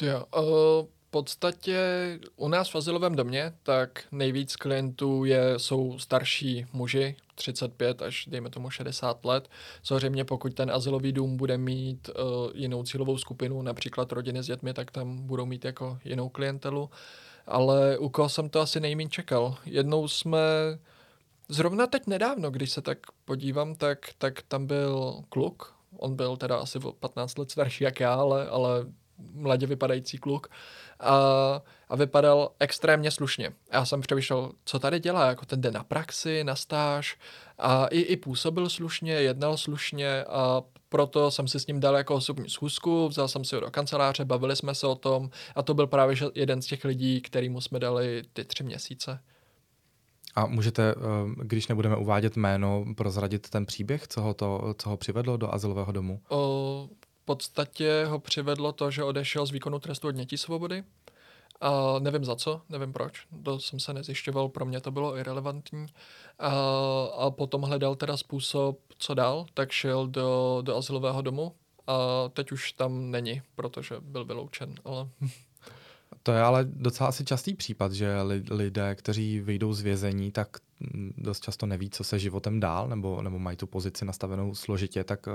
[0.03, 1.79] Jo, uh podstatě
[2.37, 8.51] u nás v azylovém domě tak nejvíc klientů je, jsou starší muži, 35 až dejme
[8.51, 9.49] tomu 60 let.
[9.83, 14.75] Samozřejmě pokud ten azylový dům bude mít uh, jinou cílovou skupinu, například rodiny s dětmi,
[14.75, 16.91] tak tam budou mít jako jinou klientelu.
[17.47, 19.57] Ale u koho jsem to asi nejméně čekal.
[19.67, 20.39] Jednou jsme,
[21.49, 26.57] zrovna teď nedávno, když se tak podívám, tak, tak tam byl kluk, on byl teda
[26.57, 28.87] asi 15 let starší jak já, ale, ale
[29.19, 30.51] mladě vypadající kluk
[31.01, 33.53] a, a vypadal extrémně slušně.
[33.73, 37.17] Já jsem přemýšlel, co tady dělá, jako ten jde na praxi, na stáž
[37.59, 42.15] a i, i působil slušně, jednal slušně a proto jsem si s ním dal jako
[42.15, 45.75] osobní schůzku, vzal jsem si ho do kanceláře, bavili jsme se o tom a to
[45.75, 49.21] byl právě jeden z těch lidí, kterýmu jsme dali ty tři měsíce.
[50.35, 50.95] A můžete, eh,
[51.43, 55.93] když nebudeme uvádět jméno, prozradit ten příběh, co ho, to, co ho přivedlo do azylového
[55.93, 56.21] domu?
[56.29, 56.89] O,
[57.29, 60.85] podstatě ho přivedlo to, že odešel z výkonu trestu odnětí svobody.
[61.61, 65.87] A nevím za co, nevím proč, to jsem se nezjišťoval, pro mě to bylo irrelevantní.
[66.39, 66.51] A,
[67.19, 71.55] a potom hledal teda způsob, co dál, tak šel do, do asilového domu
[71.87, 75.09] a teď už tam není, protože byl vyloučen, ale...
[76.23, 78.17] To je ale docela asi častý případ, že
[78.51, 80.49] lidé, kteří vyjdou z vězení, tak
[81.17, 85.29] dost často neví, co se životem dál, nebo, nebo mají tu pozici nastavenou složitě, tak
[85.29, 85.33] eh,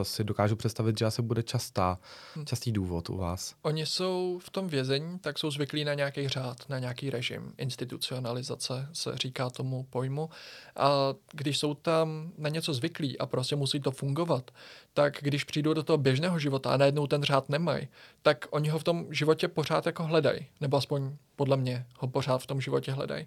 [0.00, 1.98] to si dokážu představit, že asi bude častá,
[2.36, 2.44] hm.
[2.44, 3.54] častý důvod u vás.
[3.62, 7.52] Oni jsou v tom vězení, tak jsou zvyklí na nějaký řád, na nějaký režim.
[7.58, 10.30] Institucionalizace se říká tomu pojmu.
[10.76, 10.90] A
[11.32, 14.50] když jsou tam na něco zvyklí a prostě musí to fungovat,
[14.94, 17.88] tak když přijdou do toho běžného života a najednou ten řád nemají,
[18.22, 20.46] tak oni ho v tom životě pořád jako hledají.
[20.60, 23.26] Nebo aspoň podle mě ho pořád v tom životě hledají.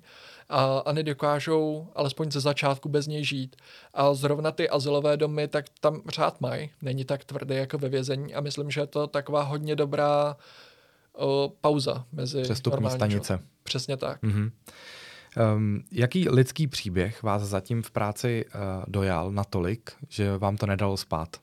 [0.49, 3.55] A, a nedokážou alespoň ze začátku bez něj žít.
[3.93, 6.69] A zrovna ty azylové domy, tak tam řád mají.
[6.81, 10.37] Není tak tvrdý jako ve vězení a myslím, že je to taková hodně dobrá
[11.13, 13.39] o, pauza mezi Přestupní stanice.
[13.63, 14.23] Přesně tak.
[14.23, 14.51] Mm-hmm.
[15.55, 20.97] Um, jaký lidský příběh vás zatím v práci uh, dojal natolik, že vám to nedalo
[20.97, 21.42] spát?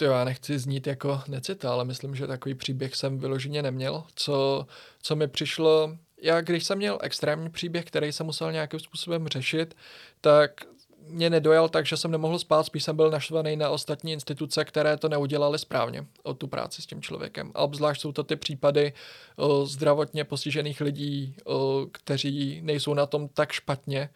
[0.00, 4.04] To já nechci znít jako necita, ale myslím, že takový příběh jsem vyloženě neměl.
[4.14, 4.66] Co,
[5.02, 9.76] co mi přišlo, já když jsem měl extrémní příběh, který jsem musel nějakým způsobem řešit,
[10.20, 10.64] tak
[11.06, 14.96] mě nedojal tak, že jsem nemohl spát, spíš jsem byl naštvaný na ostatní instituce, které
[14.96, 17.52] to neudělali správně o tu práci s tím člověkem.
[17.54, 18.92] A obzvlášť jsou to ty případy
[19.36, 24.10] o, zdravotně postižených lidí, o, kteří nejsou na tom tak špatně,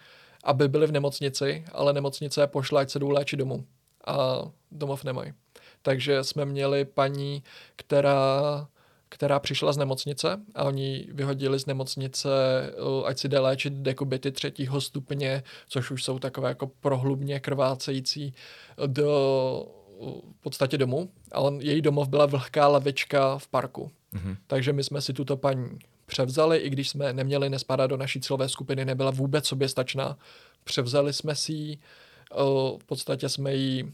[0.45, 3.65] aby byli v nemocnici, ale nemocnice pošla, ať se jdou léčit domů.
[4.07, 4.39] A
[4.71, 5.33] domov nemají.
[5.85, 7.43] Takže jsme měli paní,
[7.77, 8.67] která
[9.09, 12.29] která přišla z nemocnice a oni vyhodili z nemocnice,
[13.05, 18.35] ať si jde léčit dekubity třetího stupně, což už jsou takové jako prohlubně krvácející
[18.87, 19.67] do
[20.39, 23.91] v podstatě domů, ale její domov byla vlhká lavička v parku.
[24.15, 24.37] Mm-hmm.
[24.47, 28.49] Takže my jsme si tuto paní převzali, i když jsme neměli nespadat do naší cílové
[28.49, 30.19] skupiny, nebyla vůbec soběstačná.
[30.65, 31.79] Převzali jsme si ji,
[32.79, 33.93] v podstatě jsme ji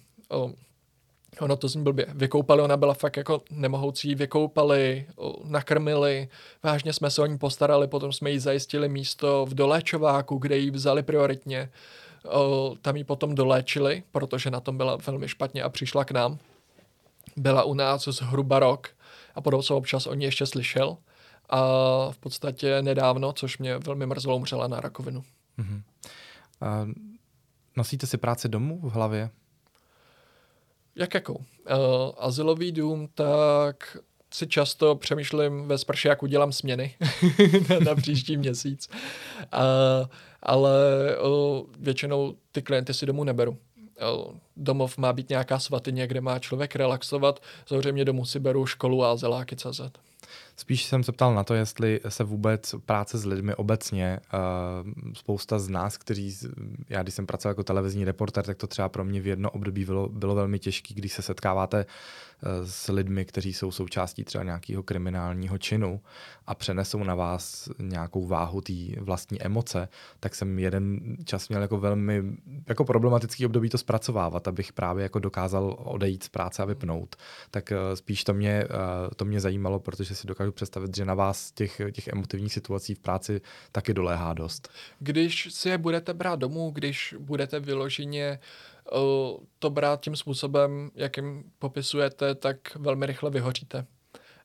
[1.40, 2.06] Ono to zní blbě.
[2.14, 5.06] Vykoupali, ona byla fakt jako nemohoucí, vykoupali,
[5.44, 6.28] nakrmili,
[6.62, 10.70] vážně jsme se o ní postarali, potom jsme jí zajistili místo v doléčováku, kde ji
[10.70, 11.70] vzali prioritně.
[12.82, 16.38] Tam ji potom doléčili, protože na tom byla velmi špatně a přišla k nám.
[17.36, 18.88] Byla u nás zhruba rok
[19.34, 20.96] a potom jsem občas o ní ještě slyšel.
[21.50, 21.60] A
[22.10, 25.24] v podstatě nedávno, což mě velmi mrzelo, umřela na rakovinu.
[25.58, 25.82] Mm-hmm.
[26.60, 26.86] A
[27.76, 29.30] nosíte si práci domů v hlavě?
[30.96, 31.35] Jak jakou?
[31.35, 31.42] Uh,
[32.18, 33.96] azylový dům, tak
[34.35, 36.94] si často přemýšlím ve sprše, jak udělám směny
[37.85, 38.88] na příští měsíc.
[38.92, 40.09] Uh,
[40.42, 40.70] ale
[41.16, 43.50] uh, většinou ty klienty si domů neberu.
[43.50, 47.42] Uh, domov má být nějaká svatyně, kde má člověk relaxovat.
[47.66, 49.81] Samozřejmě domů si beru školu a zeláky CZ.
[50.56, 55.58] Spíš jsem se ptal na to, jestli se vůbec práce s lidmi obecně, uh, spousta
[55.58, 56.36] z nás, kteří,
[56.88, 59.84] já když jsem pracoval jako televizní reporter, tak to třeba pro mě v jedno období
[59.84, 61.86] bylo, bylo velmi těžké, když se setkáváte
[62.64, 66.00] s lidmi, kteří jsou součástí třeba nějakého kriminálního činu
[66.46, 69.88] a přenesou na vás nějakou váhu té vlastní emoce,
[70.20, 72.22] tak jsem jeden čas měl jako velmi
[72.68, 77.16] jako problematický období to zpracovávat, abych právě jako dokázal odejít z práce a vypnout.
[77.50, 81.14] Tak eh, spíš to mě, eh, to mě zajímalo, protože si dokážu představit, že na
[81.14, 83.40] vás těch, těch emotivních situací v práci
[83.72, 84.68] taky doléhá dost.
[84.98, 88.38] Když si je budete brát domů, když budete vyloženě
[89.58, 93.86] to brát tím způsobem, jakým popisujete, tak velmi rychle vyhoříte.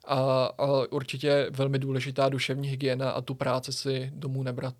[0.05, 4.75] A, a určitě velmi důležitá duševní hygiena a tu práci si domů nebrat.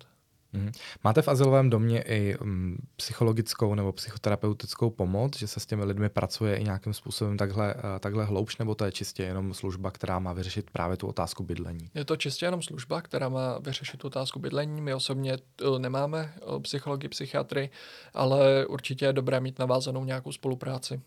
[0.56, 0.72] Mm.
[1.04, 6.08] Máte v azylovém domě i um, psychologickou nebo psychoterapeutickou pomoc, že se s těmi lidmi
[6.08, 10.18] pracuje i nějakým způsobem takhle, uh, takhle hloubš, nebo to je čistě jenom služba, která
[10.18, 11.90] má vyřešit právě tu otázku bydlení?
[11.94, 14.80] Je to čistě jenom služba, která má vyřešit tu otázku bydlení.
[14.80, 15.38] My osobně
[15.68, 17.70] uh, nemáme uh, psychologi, psychiatry,
[18.14, 21.00] ale určitě je dobré mít navázanou nějakou spolupráci.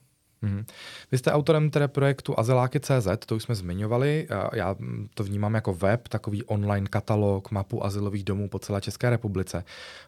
[0.44, 0.66] Mm-hmm.
[1.12, 4.28] Vy jste autorem tedy projektu Azyláky.cz, to už jsme zmiňovali.
[4.54, 4.76] Já
[5.14, 9.64] to vnímám jako web, takový online katalog, mapu azylových domů po celé České republice.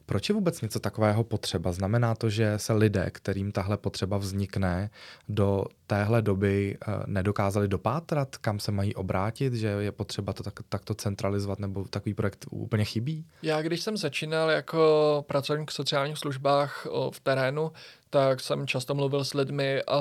[0.06, 1.72] Proč je vůbec něco takového potřeba?
[1.72, 4.90] Znamená to, že se lidé, kterým tahle potřeba vznikne,
[5.30, 10.60] do téhle doby eh, nedokázali dopátrat, kam se mají obrátit, že je potřeba to tak,
[10.70, 13.26] takto centralizovat, nebo takový projekt úplně chybí?
[13.42, 17.72] Já, když jsem začínal jako pracovník v sociálních službách v terénu,
[18.14, 20.00] tak jsem často mluvil s lidmi a,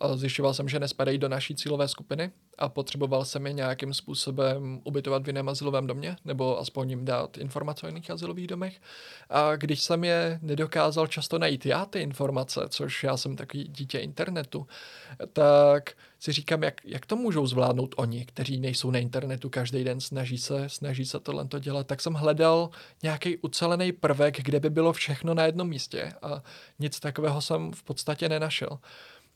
[0.00, 2.30] a zjišťoval jsem, že nespadají do naší cílové skupiny
[2.62, 7.38] a potřeboval jsem je nějakým způsobem ubytovat v jiném azylovém domě, nebo aspoň jim dát
[7.38, 8.80] informace o jiných azylových domech.
[9.30, 13.98] A když jsem je nedokázal často najít já ty informace, což já jsem takový dítě
[13.98, 14.66] internetu,
[15.32, 20.00] tak si říkám, jak, jak to můžou zvládnout oni, kteří nejsou na internetu každý den,
[20.00, 21.86] snaží se, snaží se tohle to dělat.
[21.86, 22.70] Tak jsem hledal
[23.02, 26.42] nějaký ucelený prvek, kde by bylo všechno na jednom místě a
[26.78, 28.78] nic takového jsem v podstatě nenašel.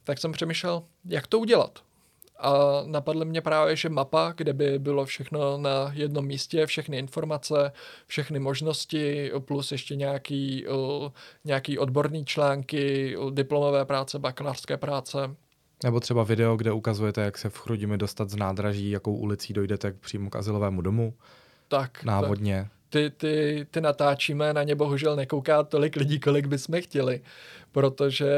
[0.04, 1.86] Tak jsem přemýšlel, jak to udělat
[2.38, 7.72] a napadly mě právě, že mapa, kde by bylo všechno na jednom místě, všechny informace,
[8.06, 10.66] všechny možnosti, plus ještě nějaký,
[11.44, 15.18] nějaký odborný články, diplomové práce, bakalářské práce.
[15.84, 19.92] Nebo třeba video, kde ukazujete, jak se v Chrudimi dostat z nádraží, jakou ulicí dojdete
[19.92, 21.14] přímo k asilovému domu.
[21.68, 22.04] Tak.
[22.04, 22.62] Návodně.
[22.62, 22.72] Tak.
[22.88, 27.20] Ty, ty, ty natáčíme, na ně bohužel nekouká tolik lidí, kolik bychom chtěli,
[27.72, 28.30] protože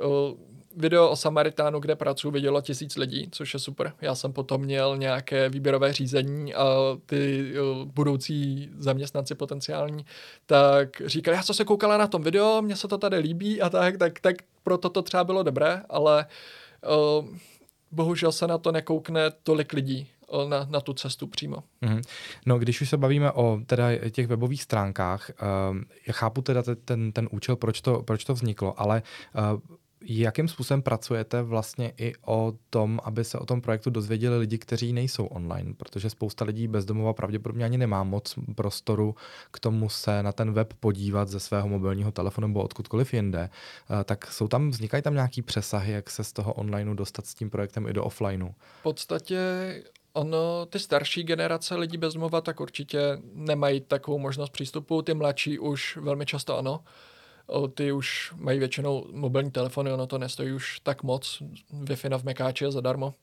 [0.00, 0.34] o,
[0.76, 3.92] video o Samaritánu, kde pracuji, vidělo tisíc lidí, což je super.
[4.00, 6.64] Já jsem potom měl nějaké výběrové řízení a
[7.06, 7.52] ty
[7.84, 10.06] budoucí zaměstnanci potenciální,
[10.46, 13.70] tak říkali, já jsem se koukala na tom video, mně se to tady líbí a
[13.70, 16.26] tak, tak, tak proto to třeba bylo dobré, ale
[17.18, 17.26] uh,
[17.90, 20.08] bohužel se na to nekoukne tolik lidí
[20.48, 21.56] na, na tu cestu přímo.
[21.82, 22.02] Mm-hmm.
[22.46, 25.30] No, když už se bavíme o teda těch webových stránkách,
[25.70, 29.02] uh, já chápu teda ten, ten účel, proč to, proč to vzniklo, ale
[29.52, 29.60] uh,
[30.04, 34.92] Jakým způsobem pracujete vlastně i o tom, aby se o tom projektu dozvěděli lidi, kteří
[34.92, 35.74] nejsou online?
[35.76, 39.14] Protože spousta lidí bezdomova pravděpodobně ani nemá moc prostoru
[39.50, 43.50] k tomu se na ten web podívat ze svého mobilního telefonu nebo odkudkoliv jinde.
[44.00, 47.34] Eh, tak jsou tam, vznikají tam nějaký přesahy, jak se z toho onlineu dostat s
[47.34, 48.48] tím projektem i do offlineu?
[48.80, 49.38] V podstatě
[50.14, 55.96] Ono, ty starší generace lidí bezdomova tak určitě nemají takovou možnost přístupu, ty mladší už
[55.96, 56.80] velmi často ano
[57.74, 61.42] ty už mají většinou mobilní telefony, ono to nestojí už tak moc,
[61.84, 63.14] Wi-Fi v Mekáči je zadarmo.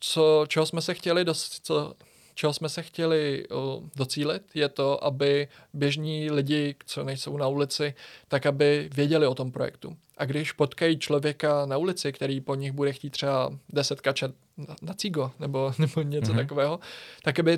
[0.00, 1.94] Co, čeho jsme se chtěli dost, co,
[2.38, 7.94] čeho jsme se chtěli uh, docílit, je to, aby běžní lidi, co nejsou na ulici,
[8.28, 9.96] tak aby věděli o tom projektu.
[10.16, 14.76] A když potkají člověka na ulici, který po nich bude chtít třeba 10 kačet na,
[14.82, 16.36] na cigo nebo, nebo něco mm-hmm.
[16.36, 16.80] takového,
[17.22, 17.56] tak aby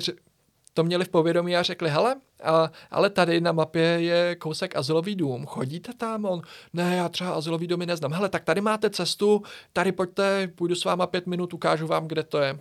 [0.73, 5.15] to měli v povědomí a řekli, hele, a, ale tady na mapě je kousek azylový
[5.15, 6.25] dům, chodíte tam?
[6.25, 6.41] On,
[6.73, 8.13] ne, já třeba azylový domy neznám.
[8.13, 9.43] Hele, tak tady máte cestu,
[9.73, 12.59] tady pojďte, půjdu s váma pět minut, ukážu vám, kde to je.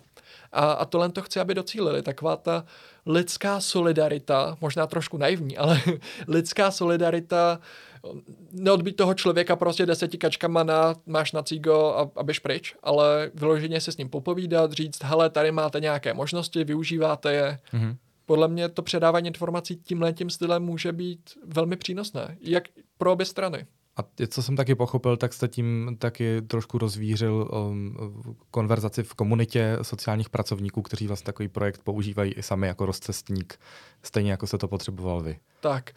[0.53, 2.03] A, a tohle to chci, aby docílili.
[2.03, 2.65] Taková ta
[3.07, 5.81] lidská solidarita, možná trošku naivní, ale
[6.29, 7.61] lidská solidarita,
[8.53, 13.31] neodbít toho člověka prostě deseti kačkama na, máš na cígo a, a běž pryč, ale
[13.35, 17.59] vyloženě se s ním popovídat, říct, hele, tady máte nějaké možnosti, využíváte je.
[17.73, 17.97] Mm-hmm.
[18.27, 22.65] Podle mě to předávání informací tímhle tím stylem může být velmi přínosné, jak
[22.99, 23.67] pro obě strany.
[23.97, 27.97] A co jsem taky pochopil, tak jste tím taky trošku rozvířil um,
[28.51, 33.59] konverzaci v komunitě sociálních pracovníků, kteří vlastně takový projekt používají i sami jako rozcestník,
[34.03, 35.39] stejně jako se to potřeboval vy.
[35.61, 35.91] Tak,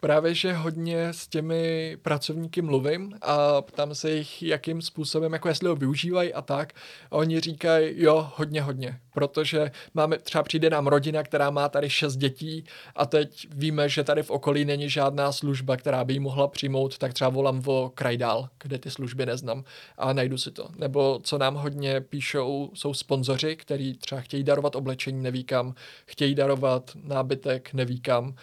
[0.00, 5.68] právě, že hodně s těmi pracovníky mluvím a ptám se jich, jakým způsobem, jako jestli
[5.68, 6.72] ho využívají a tak.
[7.10, 8.98] A oni říkají, jo, hodně, hodně.
[9.14, 12.64] Protože máme, třeba přijde nám rodina, která má tady šest dětí
[12.96, 16.98] a teď víme, že tady v okolí není žádná služba, která by ji mohla přijmout,
[16.98, 19.64] tak třeba volám o kraj dál, kde ty služby neznám
[19.98, 20.68] a najdu si to.
[20.76, 25.74] Nebo co nám hodně píšou, jsou sponzoři, kteří třeba chtějí darovat oblečení, neví kam,
[26.06, 28.34] chtějí darovat nábytek, neví kam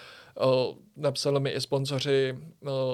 [0.98, 2.38] napsali mi i sponzoři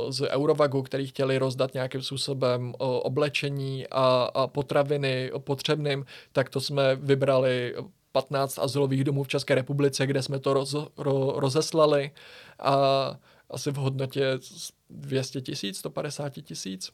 [0.09, 6.95] z Eurovagu, kteří chtěli rozdat nějakým způsobem oblečení a, a potraviny potřebným, tak to jsme
[6.95, 7.75] vybrali
[8.11, 12.11] 15 azylových domů v České republice, kde jsme to roz, ro, rozeslali
[12.59, 12.75] a
[13.49, 14.39] asi v hodnotě
[14.89, 16.91] 200 tisíc, 150 tisíc.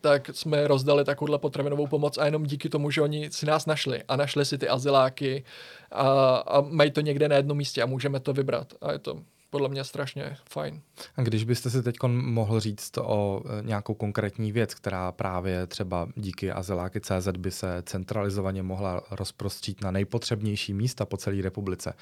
[0.00, 4.02] Tak jsme rozdali takovouhle potravinovou pomoc a jenom díky tomu, že oni si nás našli
[4.08, 5.44] a našli si ty azyláky
[5.90, 8.74] a, a mají to někde na jednom místě a můžeme to vybrat.
[8.80, 9.22] A je to
[9.54, 10.82] podle mě strašně fajn.
[11.16, 16.08] A když byste si teď mohl říct o e, nějakou konkrétní věc, která právě třeba
[16.16, 21.94] díky Azyláky CZ by se centralizovaně mohla rozprostřít na nejpotřebnější místa po celé republice, e,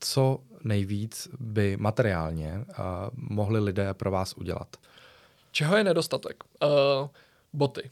[0.00, 2.64] co nejvíc by materiálně e,
[3.12, 4.76] mohli lidé pro vás udělat?
[5.52, 6.44] Čeho je nedostatek?
[6.62, 7.08] Uh,
[7.52, 7.90] boty.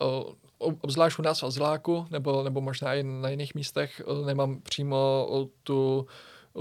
[0.00, 5.28] Uh, obzvlášť u nás v Azyláku, nebo, nebo možná i na jiných místech, nemám přímo
[5.62, 6.06] tu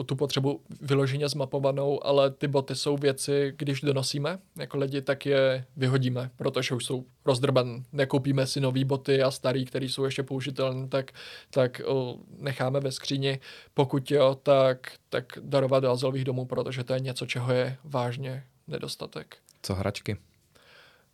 [0.06, 5.66] tu potřebu vyloženě zmapovanou, ale ty boty jsou věci, když donosíme jako lidi, tak je
[5.78, 7.84] vyhodíme, protože už jsou rozdrban.
[7.92, 11.12] Nekoupíme si nový boty a starý, které jsou ještě použitelné, tak,
[11.50, 13.40] tak o, necháme ve skříni.
[13.74, 18.44] Pokud jo, tak, tak darovat do azylových domů, protože to je něco, čeho je vážně
[18.68, 19.38] nedostatek.
[19.62, 20.18] Co hračky?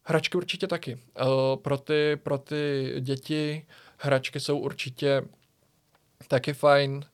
[0.04, 0.98] Hračky určitě taky.
[1.62, 3.66] Pro, ty, pro ty děti
[3.98, 5.22] hračky jsou určitě
[6.28, 7.06] taky fajn.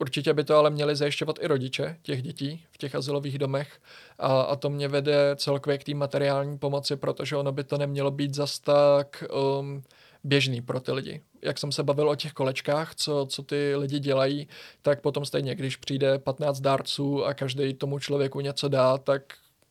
[0.00, 3.80] Určitě by to ale měli zajišťovat i rodiče těch dětí v těch asilových domech
[4.18, 8.10] a, a to mě vede celkově k té materiální pomoci, protože ono by to nemělo
[8.10, 9.24] být zas tak
[9.60, 9.82] um,
[10.24, 11.20] běžný pro ty lidi.
[11.42, 14.48] Jak jsem se bavil o těch kolečkách, co, co ty lidi dělají,
[14.82, 19.22] tak potom stejně, když přijde 15 dárců a každý tomu člověku něco dá, tak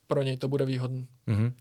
[0.09, 1.05] pro něj to bude výhodné.
[1.27, 1.53] Mm-hmm.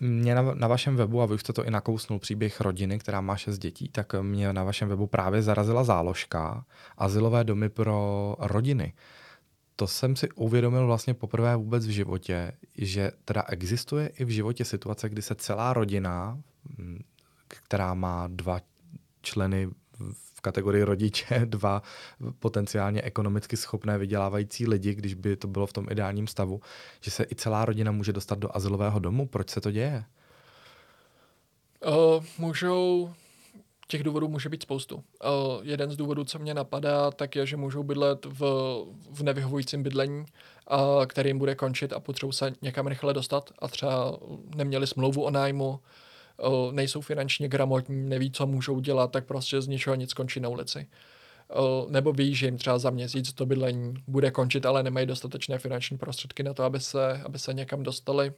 [0.00, 3.20] Mě na, na vašem webu, a vy už jste to i nakousnul, příběh rodiny, která
[3.20, 6.64] má šest dětí, tak mě na vašem webu právě zarazila záložka
[6.98, 8.92] Azylové domy pro rodiny.
[9.76, 14.64] To jsem si uvědomil vlastně poprvé vůbec v životě, že teda existuje i v životě
[14.64, 16.38] situace, kdy se celá rodina,
[17.48, 18.60] která má dva
[19.22, 19.66] členy
[19.98, 21.82] v kategorii rodiče dva
[22.38, 26.60] potenciálně ekonomicky schopné vydělávající lidi, když by to bylo v tom ideálním stavu,
[27.00, 29.26] že se i celá rodina může dostat do azylového domu.
[29.26, 30.04] Proč se to děje?
[31.86, 33.10] Uh, můžou
[33.90, 34.96] těch důvodů může být spoustu.
[34.96, 35.02] Uh,
[35.62, 38.40] jeden z důvodů, co mě napadá, tak je, že můžou bydlet v,
[39.10, 44.18] v nevyhovujícím bydlení, uh, kterým bude končit a potřebují se někam rychle dostat a třeba
[44.56, 45.80] neměli smlouvu o nájmu,
[46.70, 50.86] nejsou finančně gramotní, neví, co můžou dělat, tak prostě z ničeho nic končí na ulici.
[51.88, 55.98] Nebo ví, že jim třeba za měsíc to bydlení bude končit, ale nemají dostatečné finanční
[55.98, 58.32] prostředky na to, aby se, aby se někam dostali.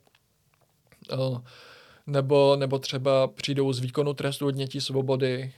[2.07, 5.53] Nebo, nebo třeba přijdou z výkonu trestu odnětí svobody,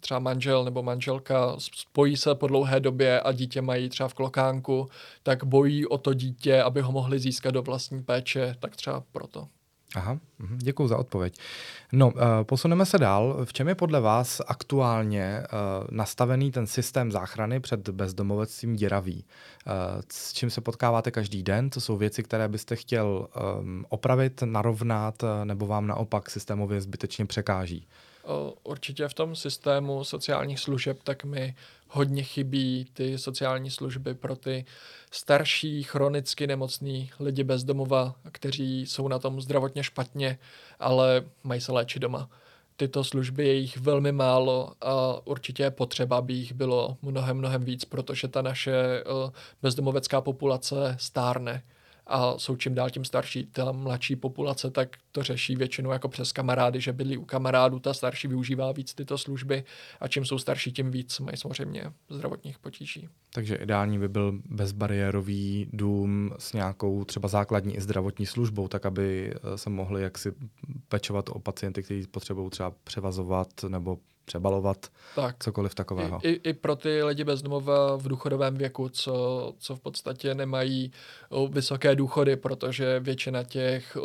[0.00, 4.88] třeba manžel nebo manželka spojí se po dlouhé době a dítě mají třeba v klokánku,
[5.22, 9.48] tak bojí o to dítě, aby ho mohli získat do vlastní péče, tak třeba proto.
[9.94, 11.38] Aha, mhm, děkuji za odpověď.
[11.92, 13.44] No, uh, posuneme se dál.
[13.44, 19.24] V čem je podle vás aktuálně uh, nastavený ten systém záchrany před bezdomovectvím děravý?
[19.66, 19.72] Uh,
[20.12, 21.70] s čím se potkáváte každý den?
[21.70, 23.28] To jsou věci, které byste chtěl
[23.60, 27.86] um, opravit, narovnat, nebo vám naopak systémově zbytečně překáží?
[28.62, 31.54] Určitě v tom systému sociálních služeb tak mi
[31.88, 34.64] hodně chybí ty sociální služby pro ty
[35.10, 40.38] starší, chronicky nemocný lidi bez domova, kteří jsou na tom zdravotně špatně,
[40.80, 42.30] ale mají se léčit doma.
[42.76, 47.64] Tyto služby je jich velmi málo a určitě je potřeba, by jich bylo mnohem, mnohem
[47.64, 49.04] víc, protože ta naše
[49.62, 51.62] bezdomovecká populace stárne
[52.06, 53.46] a jsou čím dál tím starší.
[53.46, 57.94] Ta mladší populace tak to řeší většinou jako přes kamarády, že bydlí u kamarádů, ta
[57.94, 59.64] starší využívá víc tyto služby
[60.00, 63.08] a čím jsou starší, tím víc mají samozřejmě zdravotních potíží.
[63.32, 69.34] Takže ideální by byl bezbariérový dům s nějakou třeba základní i zdravotní službou, tak aby
[69.34, 70.32] eh, se mohli jaksi
[70.88, 75.44] pečovat o pacienty, kteří potřebují třeba převazovat nebo přebalovat, tak.
[75.44, 76.20] cokoliv takového.
[76.22, 80.92] I, i, I pro ty lidi bezdomova v důchodovém věku, co, co v podstatě nemají
[81.48, 83.96] vysoké důchody, protože většina těch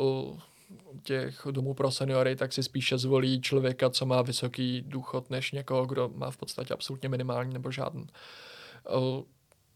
[1.04, 5.86] těch domů pro seniory, tak si spíše zvolí člověka, co má vysoký důchod, než někoho,
[5.86, 8.08] kdo má v podstatě absolutně minimální nebo žádný.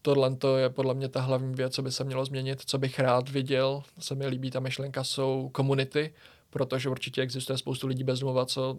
[0.02, 2.98] Tohle to je podle mě ta hlavní věc, co by se mělo změnit, co bych
[2.98, 3.82] rád viděl.
[3.98, 6.14] Se mi líbí ta myšlenka, jsou komunity,
[6.50, 8.78] protože určitě existuje spoustu lidí bez domova, co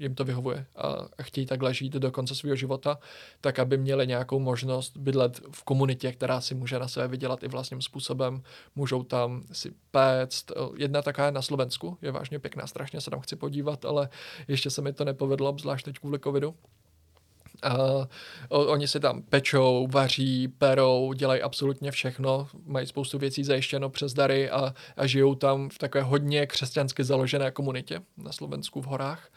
[0.00, 2.98] jim to vyhovuje a chtějí takhle žít do konce svého života,
[3.40, 7.48] tak aby měli nějakou možnost bydlet v komunitě, která si může na sebe vydělat i
[7.48, 8.42] vlastním způsobem.
[8.76, 10.52] Můžou tam si péct.
[10.76, 14.08] Jedna taková na Slovensku, je vážně pěkná, strašně se tam chci podívat, ale
[14.48, 16.54] ještě se mi to nepovedlo, zvlášť teď kvůli covidu.
[17.62, 17.76] A
[18.48, 24.50] oni si tam pečou, vaří, perou, dělají absolutně všechno, mají spoustu věcí zajištěno přes dary
[24.50, 29.30] a, a žijou tam v takové hodně křesťansky založené komunitě na Slovensku v horách.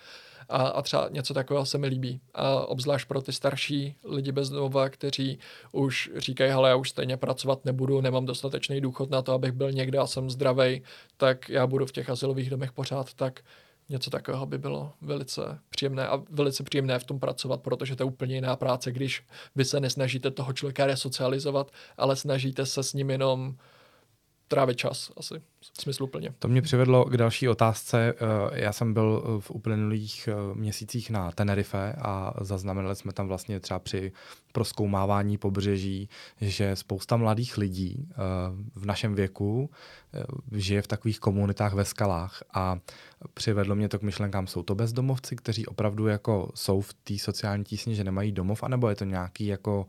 [0.49, 2.21] A, a třeba něco takového se mi líbí.
[2.33, 5.39] A obzvlášť pro ty starší lidi bez domova, kteří
[5.71, 9.71] už říkají, hele, já už stejně pracovat nebudu, nemám dostatečný důchod na to, abych byl
[9.71, 10.81] někde a jsem zdravý,
[11.17, 13.41] tak já budu v těch asilových domech pořád, tak
[13.89, 18.07] něco takového by bylo velice příjemné a velice příjemné v tom pracovat, protože to je
[18.07, 19.23] úplně jiná práce, když
[19.55, 23.55] vy se nesnažíte toho člověka resocializovat, ale snažíte se s ním jenom
[24.53, 25.41] trávit čas asi
[25.81, 26.33] smysluplně.
[26.39, 28.13] To mě přivedlo k další otázce.
[28.13, 33.59] Eh, já jsem byl v uplynulých eh, měsících na Tenerife a zaznamenali jsme tam vlastně
[33.59, 34.11] třeba při
[34.51, 36.09] proskoumávání pobřeží,
[36.41, 38.15] že spousta mladých lidí eh,
[38.75, 39.69] v našem věku
[40.51, 42.79] žije v takových komunitách ve skalách a
[43.33, 47.63] přivedlo mě to k myšlenkám, jsou to bezdomovci, kteří opravdu jako jsou v té sociální
[47.63, 49.85] tísni, že nemají domov, anebo je to nějaký jako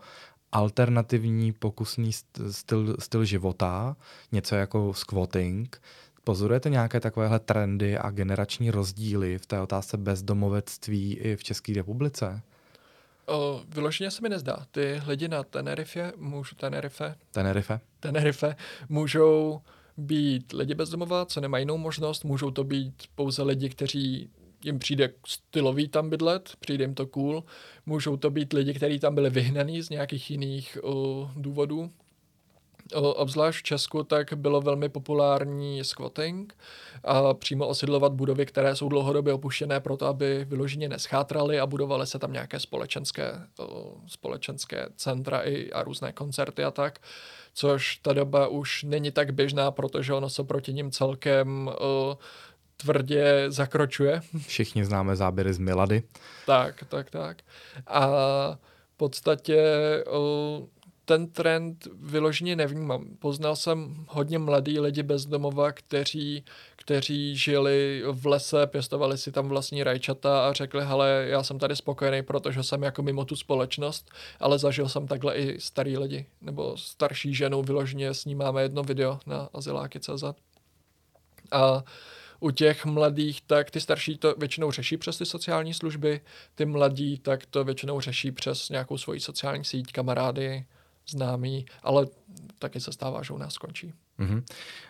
[0.54, 2.10] alternativní pokusný
[2.50, 3.96] styl, styl života,
[4.32, 5.82] něco jako squatting.
[6.24, 12.42] Pozorujete nějaké takovéhle trendy a generační rozdíly v té otázce bezdomovectví i v České republice?
[13.26, 14.56] O, vyloženě se mi nezdá.
[14.70, 18.56] Ty lidi na Tenerife, můžu Tenerife, Tenerife, Tenerife
[18.88, 19.60] můžou
[19.96, 24.30] být lidi bezdomová, co nemají jinou možnost, můžou to být pouze lidi, kteří
[24.64, 27.44] jim přijde stylový tam bydlet, přijde jim to cool.
[27.86, 31.90] Můžou to být lidi, kteří tam byli vyhnaní z nějakých jiných uh, důvodů.
[32.96, 36.56] Uh, obzvlášť v Česku tak bylo velmi populární squatting
[37.04, 42.18] a přímo osidlovat budovy, které jsou dlouhodobě opuštěné proto, aby vyloženě neschátraly a budovaly se
[42.18, 43.66] tam nějaké společenské, uh,
[44.06, 47.00] společenské centra i, a různé koncerty a tak
[47.54, 52.14] což ta doba už není tak běžná, protože ono se proti ním celkem uh,
[52.76, 54.22] tvrdě zakročuje.
[54.46, 56.02] Všichni známe záběry z Milady.
[56.46, 57.42] Tak, tak, tak.
[57.86, 58.06] A
[58.94, 59.64] v podstatě
[61.04, 63.04] ten trend vyloženě nevnímám.
[63.18, 66.44] Poznal jsem hodně mladý lidi bez domova, kteří,
[66.76, 71.76] kteří žili v lese, pěstovali si tam vlastní rajčata a řekli, hele, já jsem tady
[71.76, 74.10] spokojený, protože jsem jako mimo tu společnost,
[74.40, 78.82] ale zažil jsem takhle i starý lidi, nebo starší ženu, vyloženě s ní máme jedno
[78.82, 80.24] video na azyláky.cz.
[81.52, 81.84] A
[82.44, 86.20] u těch mladých, tak ty starší to většinou řeší přes ty sociální služby,
[86.54, 90.64] ty mladí tak to většinou řeší přes nějakou svoji sociální síť, kamarády,
[91.08, 92.06] známí, ale
[92.58, 93.92] taky se stává, že u nás skončí.
[94.18, 94.42] Mm-hmm.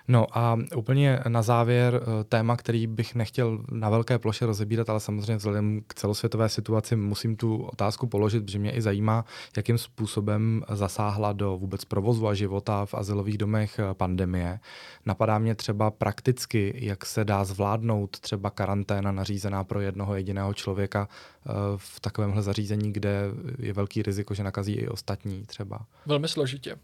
[0.08, 5.00] No a úplně na závěr eh, téma, který bych nechtěl na velké ploše rozebírat, ale
[5.00, 9.24] samozřejmě vzhledem k celosvětové situaci musím tu otázku položit, protože mě i zajímá,
[9.56, 14.60] jakým způsobem zasáhla do vůbec provozu a života v asilových domech eh, pandemie.
[15.06, 21.08] Napadá mě třeba prakticky, jak se dá zvládnout třeba karanténa nařízená pro jednoho jediného člověka
[21.08, 23.22] eh, v takovémhle zařízení, kde
[23.58, 25.86] je velký riziko, že nakazí i ostatní třeba.
[26.06, 26.76] Velmi složitě.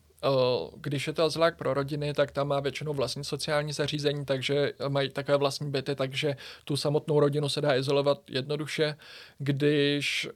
[0.76, 5.10] Když je to azylák pro rodiny, tak tam má většinou vlastní sociální zařízení, takže mají
[5.10, 8.96] takové vlastní byty, takže tu samotnou rodinu se dá izolovat jednoduše.
[9.38, 10.28] Když,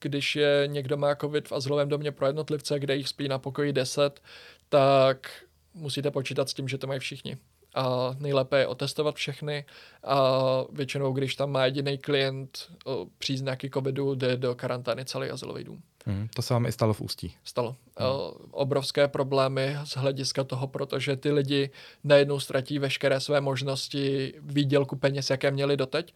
[0.00, 3.72] když je někdo má covid v azylovém domě pro jednotlivce, kde jich spí na pokoji
[3.72, 4.20] 10,
[4.68, 5.30] tak
[5.74, 7.36] musíte počítat s tím, že to mají všichni
[7.74, 9.64] a nejlépe je otestovat všechny
[10.04, 10.40] a
[10.72, 12.72] většinou, když tam má jediný klient
[13.18, 15.82] příznaky covidu, jde do karantény celý azylový dům.
[16.06, 17.34] Hmm, to se vám i stalo v Ústí.
[17.44, 17.76] Stalo.
[17.98, 18.10] Hmm.
[18.50, 21.70] Obrovské problémy z hlediska toho, protože ty lidi
[22.04, 26.14] najednou ztratí veškeré své možnosti výdělku peněz, jaké měli doteď.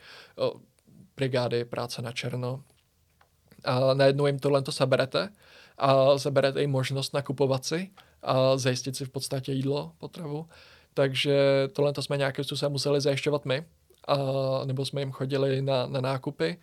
[1.17, 2.63] Brigády, práce na černo.
[3.65, 5.29] A najednou jim tohle to seberete
[5.79, 7.91] a seberete jim možnost nakupovat si
[8.23, 10.47] a zajistit si v podstatě jídlo, potravu.
[10.95, 13.65] Takže tohle to jsme nějakým způsobem museli zajišťovat my,
[14.09, 14.17] a,
[14.65, 16.59] nebo jsme jim chodili na, na nákupy,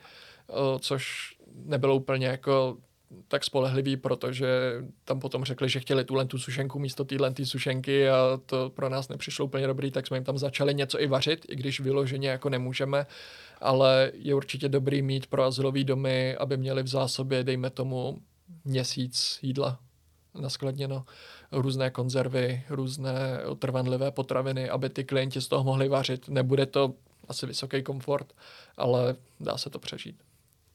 [0.47, 2.77] o, což nebylo úplně jako
[3.27, 4.47] tak spolehliví, protože
[5.05, 9.09] tam potom řekli, že chtěli tuhle tu sušenku místo téhle sušenky a to pro nás
[9.09, 12.49] nepřišlo úplně dobrý, tak jsme jim tam začali něco i vařit, i když vyloženě jako
[12.49, 13.05] nemůžeme,
[13.61, 18.17] ale je určitě dobrý mít pro azylový domy, aby měli v zásobě, dejme tomu,
[18.65, 19.79] měsíc jídla
[20.33, 21.05] naskladněno,
[21.51, 26.29] různé konzervy, různé trvanlivé potraviny, aby ty klienti z toho mohli vařit.
[26.29, 26.93] Nebude to
[27.27, 28.33] asi vysoký komfort,
[28.77, 30.26] ale dá se to přežít.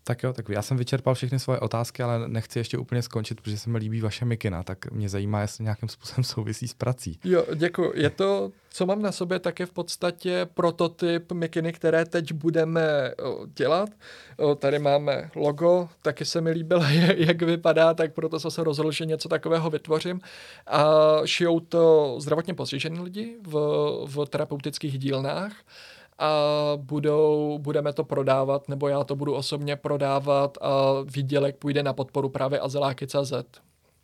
[0.05, 3.59] Tak jo, tak já jsem vyčerpal všechny svoje otázky, ale nechci ještě úplně skončit, protože
[3.59, 7.19] se mi líbí vaše mikina, tak mě zajímá, jestli nějakým způsobem souvisí s prací.
[7.25, 7.93] Jo, děkuji.
[7.95, 13.13] Je to, co mám na sobě, tak je v podstatě prototyp mikiny, které teď budeme
[13.57, 13.91] dělat.
[14.59, 16.83] Tady máme logo, taky se mi líbilo,
[17.17, 20.21] jak vypadá, tak proto jsem se rozhodl, že něco takového vytvořím.
[20.67, 20.85] A
[21.25, 23.53] šijou to zdravotně postižení lidi v,
[24.07, 25.53] v terapeutických dílnách
[26.19, 26.33] a
[26.77, 32.29] budou, budeme to prodávat, nebo já to budu osobně prodávat a výdělek půjde na podporu
[32.29, 33.33] právě azeláky.cz.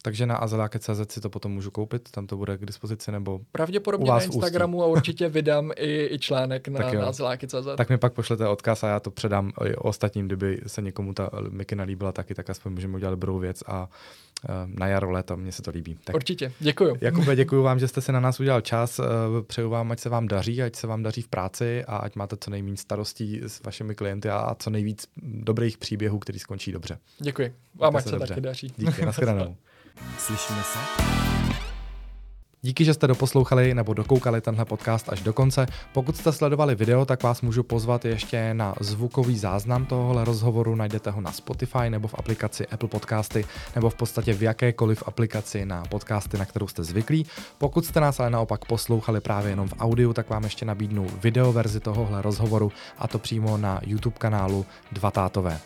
[0.02, 4.10] Takže na azeláke.cz si to potom můžu koupit, tam to bude k dispozici, nebo Pravděpodobně
[4.10, 7.66] na Instagramu a určitě vydám i, i článek na, na azeláky.cz.
[7.76, 11.30] Tak mi pak pošlete odkaz a já to předám i ostatním, kdyby se někomu ta
[11.50, 13.88] mikina líbila taky, tak aspoň můžeme udělat dobrou věc a
[14.48, 15.98] uh, na jaro, léto, mně se to líbí.
[16.04, 16.96] Tak, určitě, děkuji.
[17.00, 19.04] Jakube, děkuji vám, že jste si na nás udělal čas, uh,
[19.46, 22.36] přeju vám, ať se vám daří, ať se vám daří v práci a ať máte
[22.40, 26.98] co nejméně starostí s vašimi klienty a, co nejvíc dobrých příběhů, který skončí dobře.
[27.18, 27.54] Děkuji.
[27.74, 28.72] Vám ať se, se taky daří.
[28.76, 29.56] Díky, nashledanou.
[30.18, 31.27] Slyšíme se?
[32.62, 35.66] Díky, že jste doposlouchali nebo dokoukali tenhle podcast až do konce.
[35.92, 40.74] Pokud jste sledovali video, tak vás můžu pozvat ještě na zvukový záznam tohohle rozhovoru.
[40.74, 43.44] Najdete ho na Spotify nebo v aplikaci Apple Podcasty
[43.74, 47.26] nebo v podstatě v jakékoliv aplikaci na podcasty, na kterou jste zvyklí.
[47.58, 51.52] Pokud jste nás ale naopak poslouchali právě jenom v audiu, tak vám ještě nabídnu video
[51.52, 55.60] verzi tohohle rozhovoru a to přímo na YouTube kanálu Dva tátové.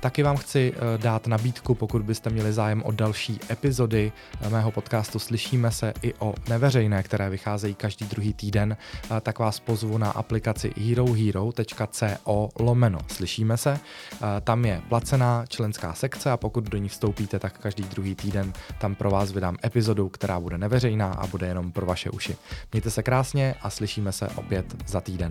[0.00, 4.70] Taky vám chci eh, dát nabídku, pokud byste měli zájem o další epizody eh, mého
[4.70, 8.76] podcastu Slyšíme se i o neveřejné, které vycházejí každý druhý týden,
[9.22, 12.98] tak vás pozvu na aplikaci herohero.co lomeno.
[13.08, 13.80] Slyšíme se?
[14.44, 18.94] Tam je placená členská sekce a pokud do ní vstoupíte, tak každý druhý týden tam
[18.94, 22.36] pro vás vydám epizodu, která bude neveřejná a bude jenom pro vaše uši.
[22.72, 25.30] Mějte se krásně a slyšíme se opět za týden.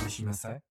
[0.00, 0.69] Slyšíme se?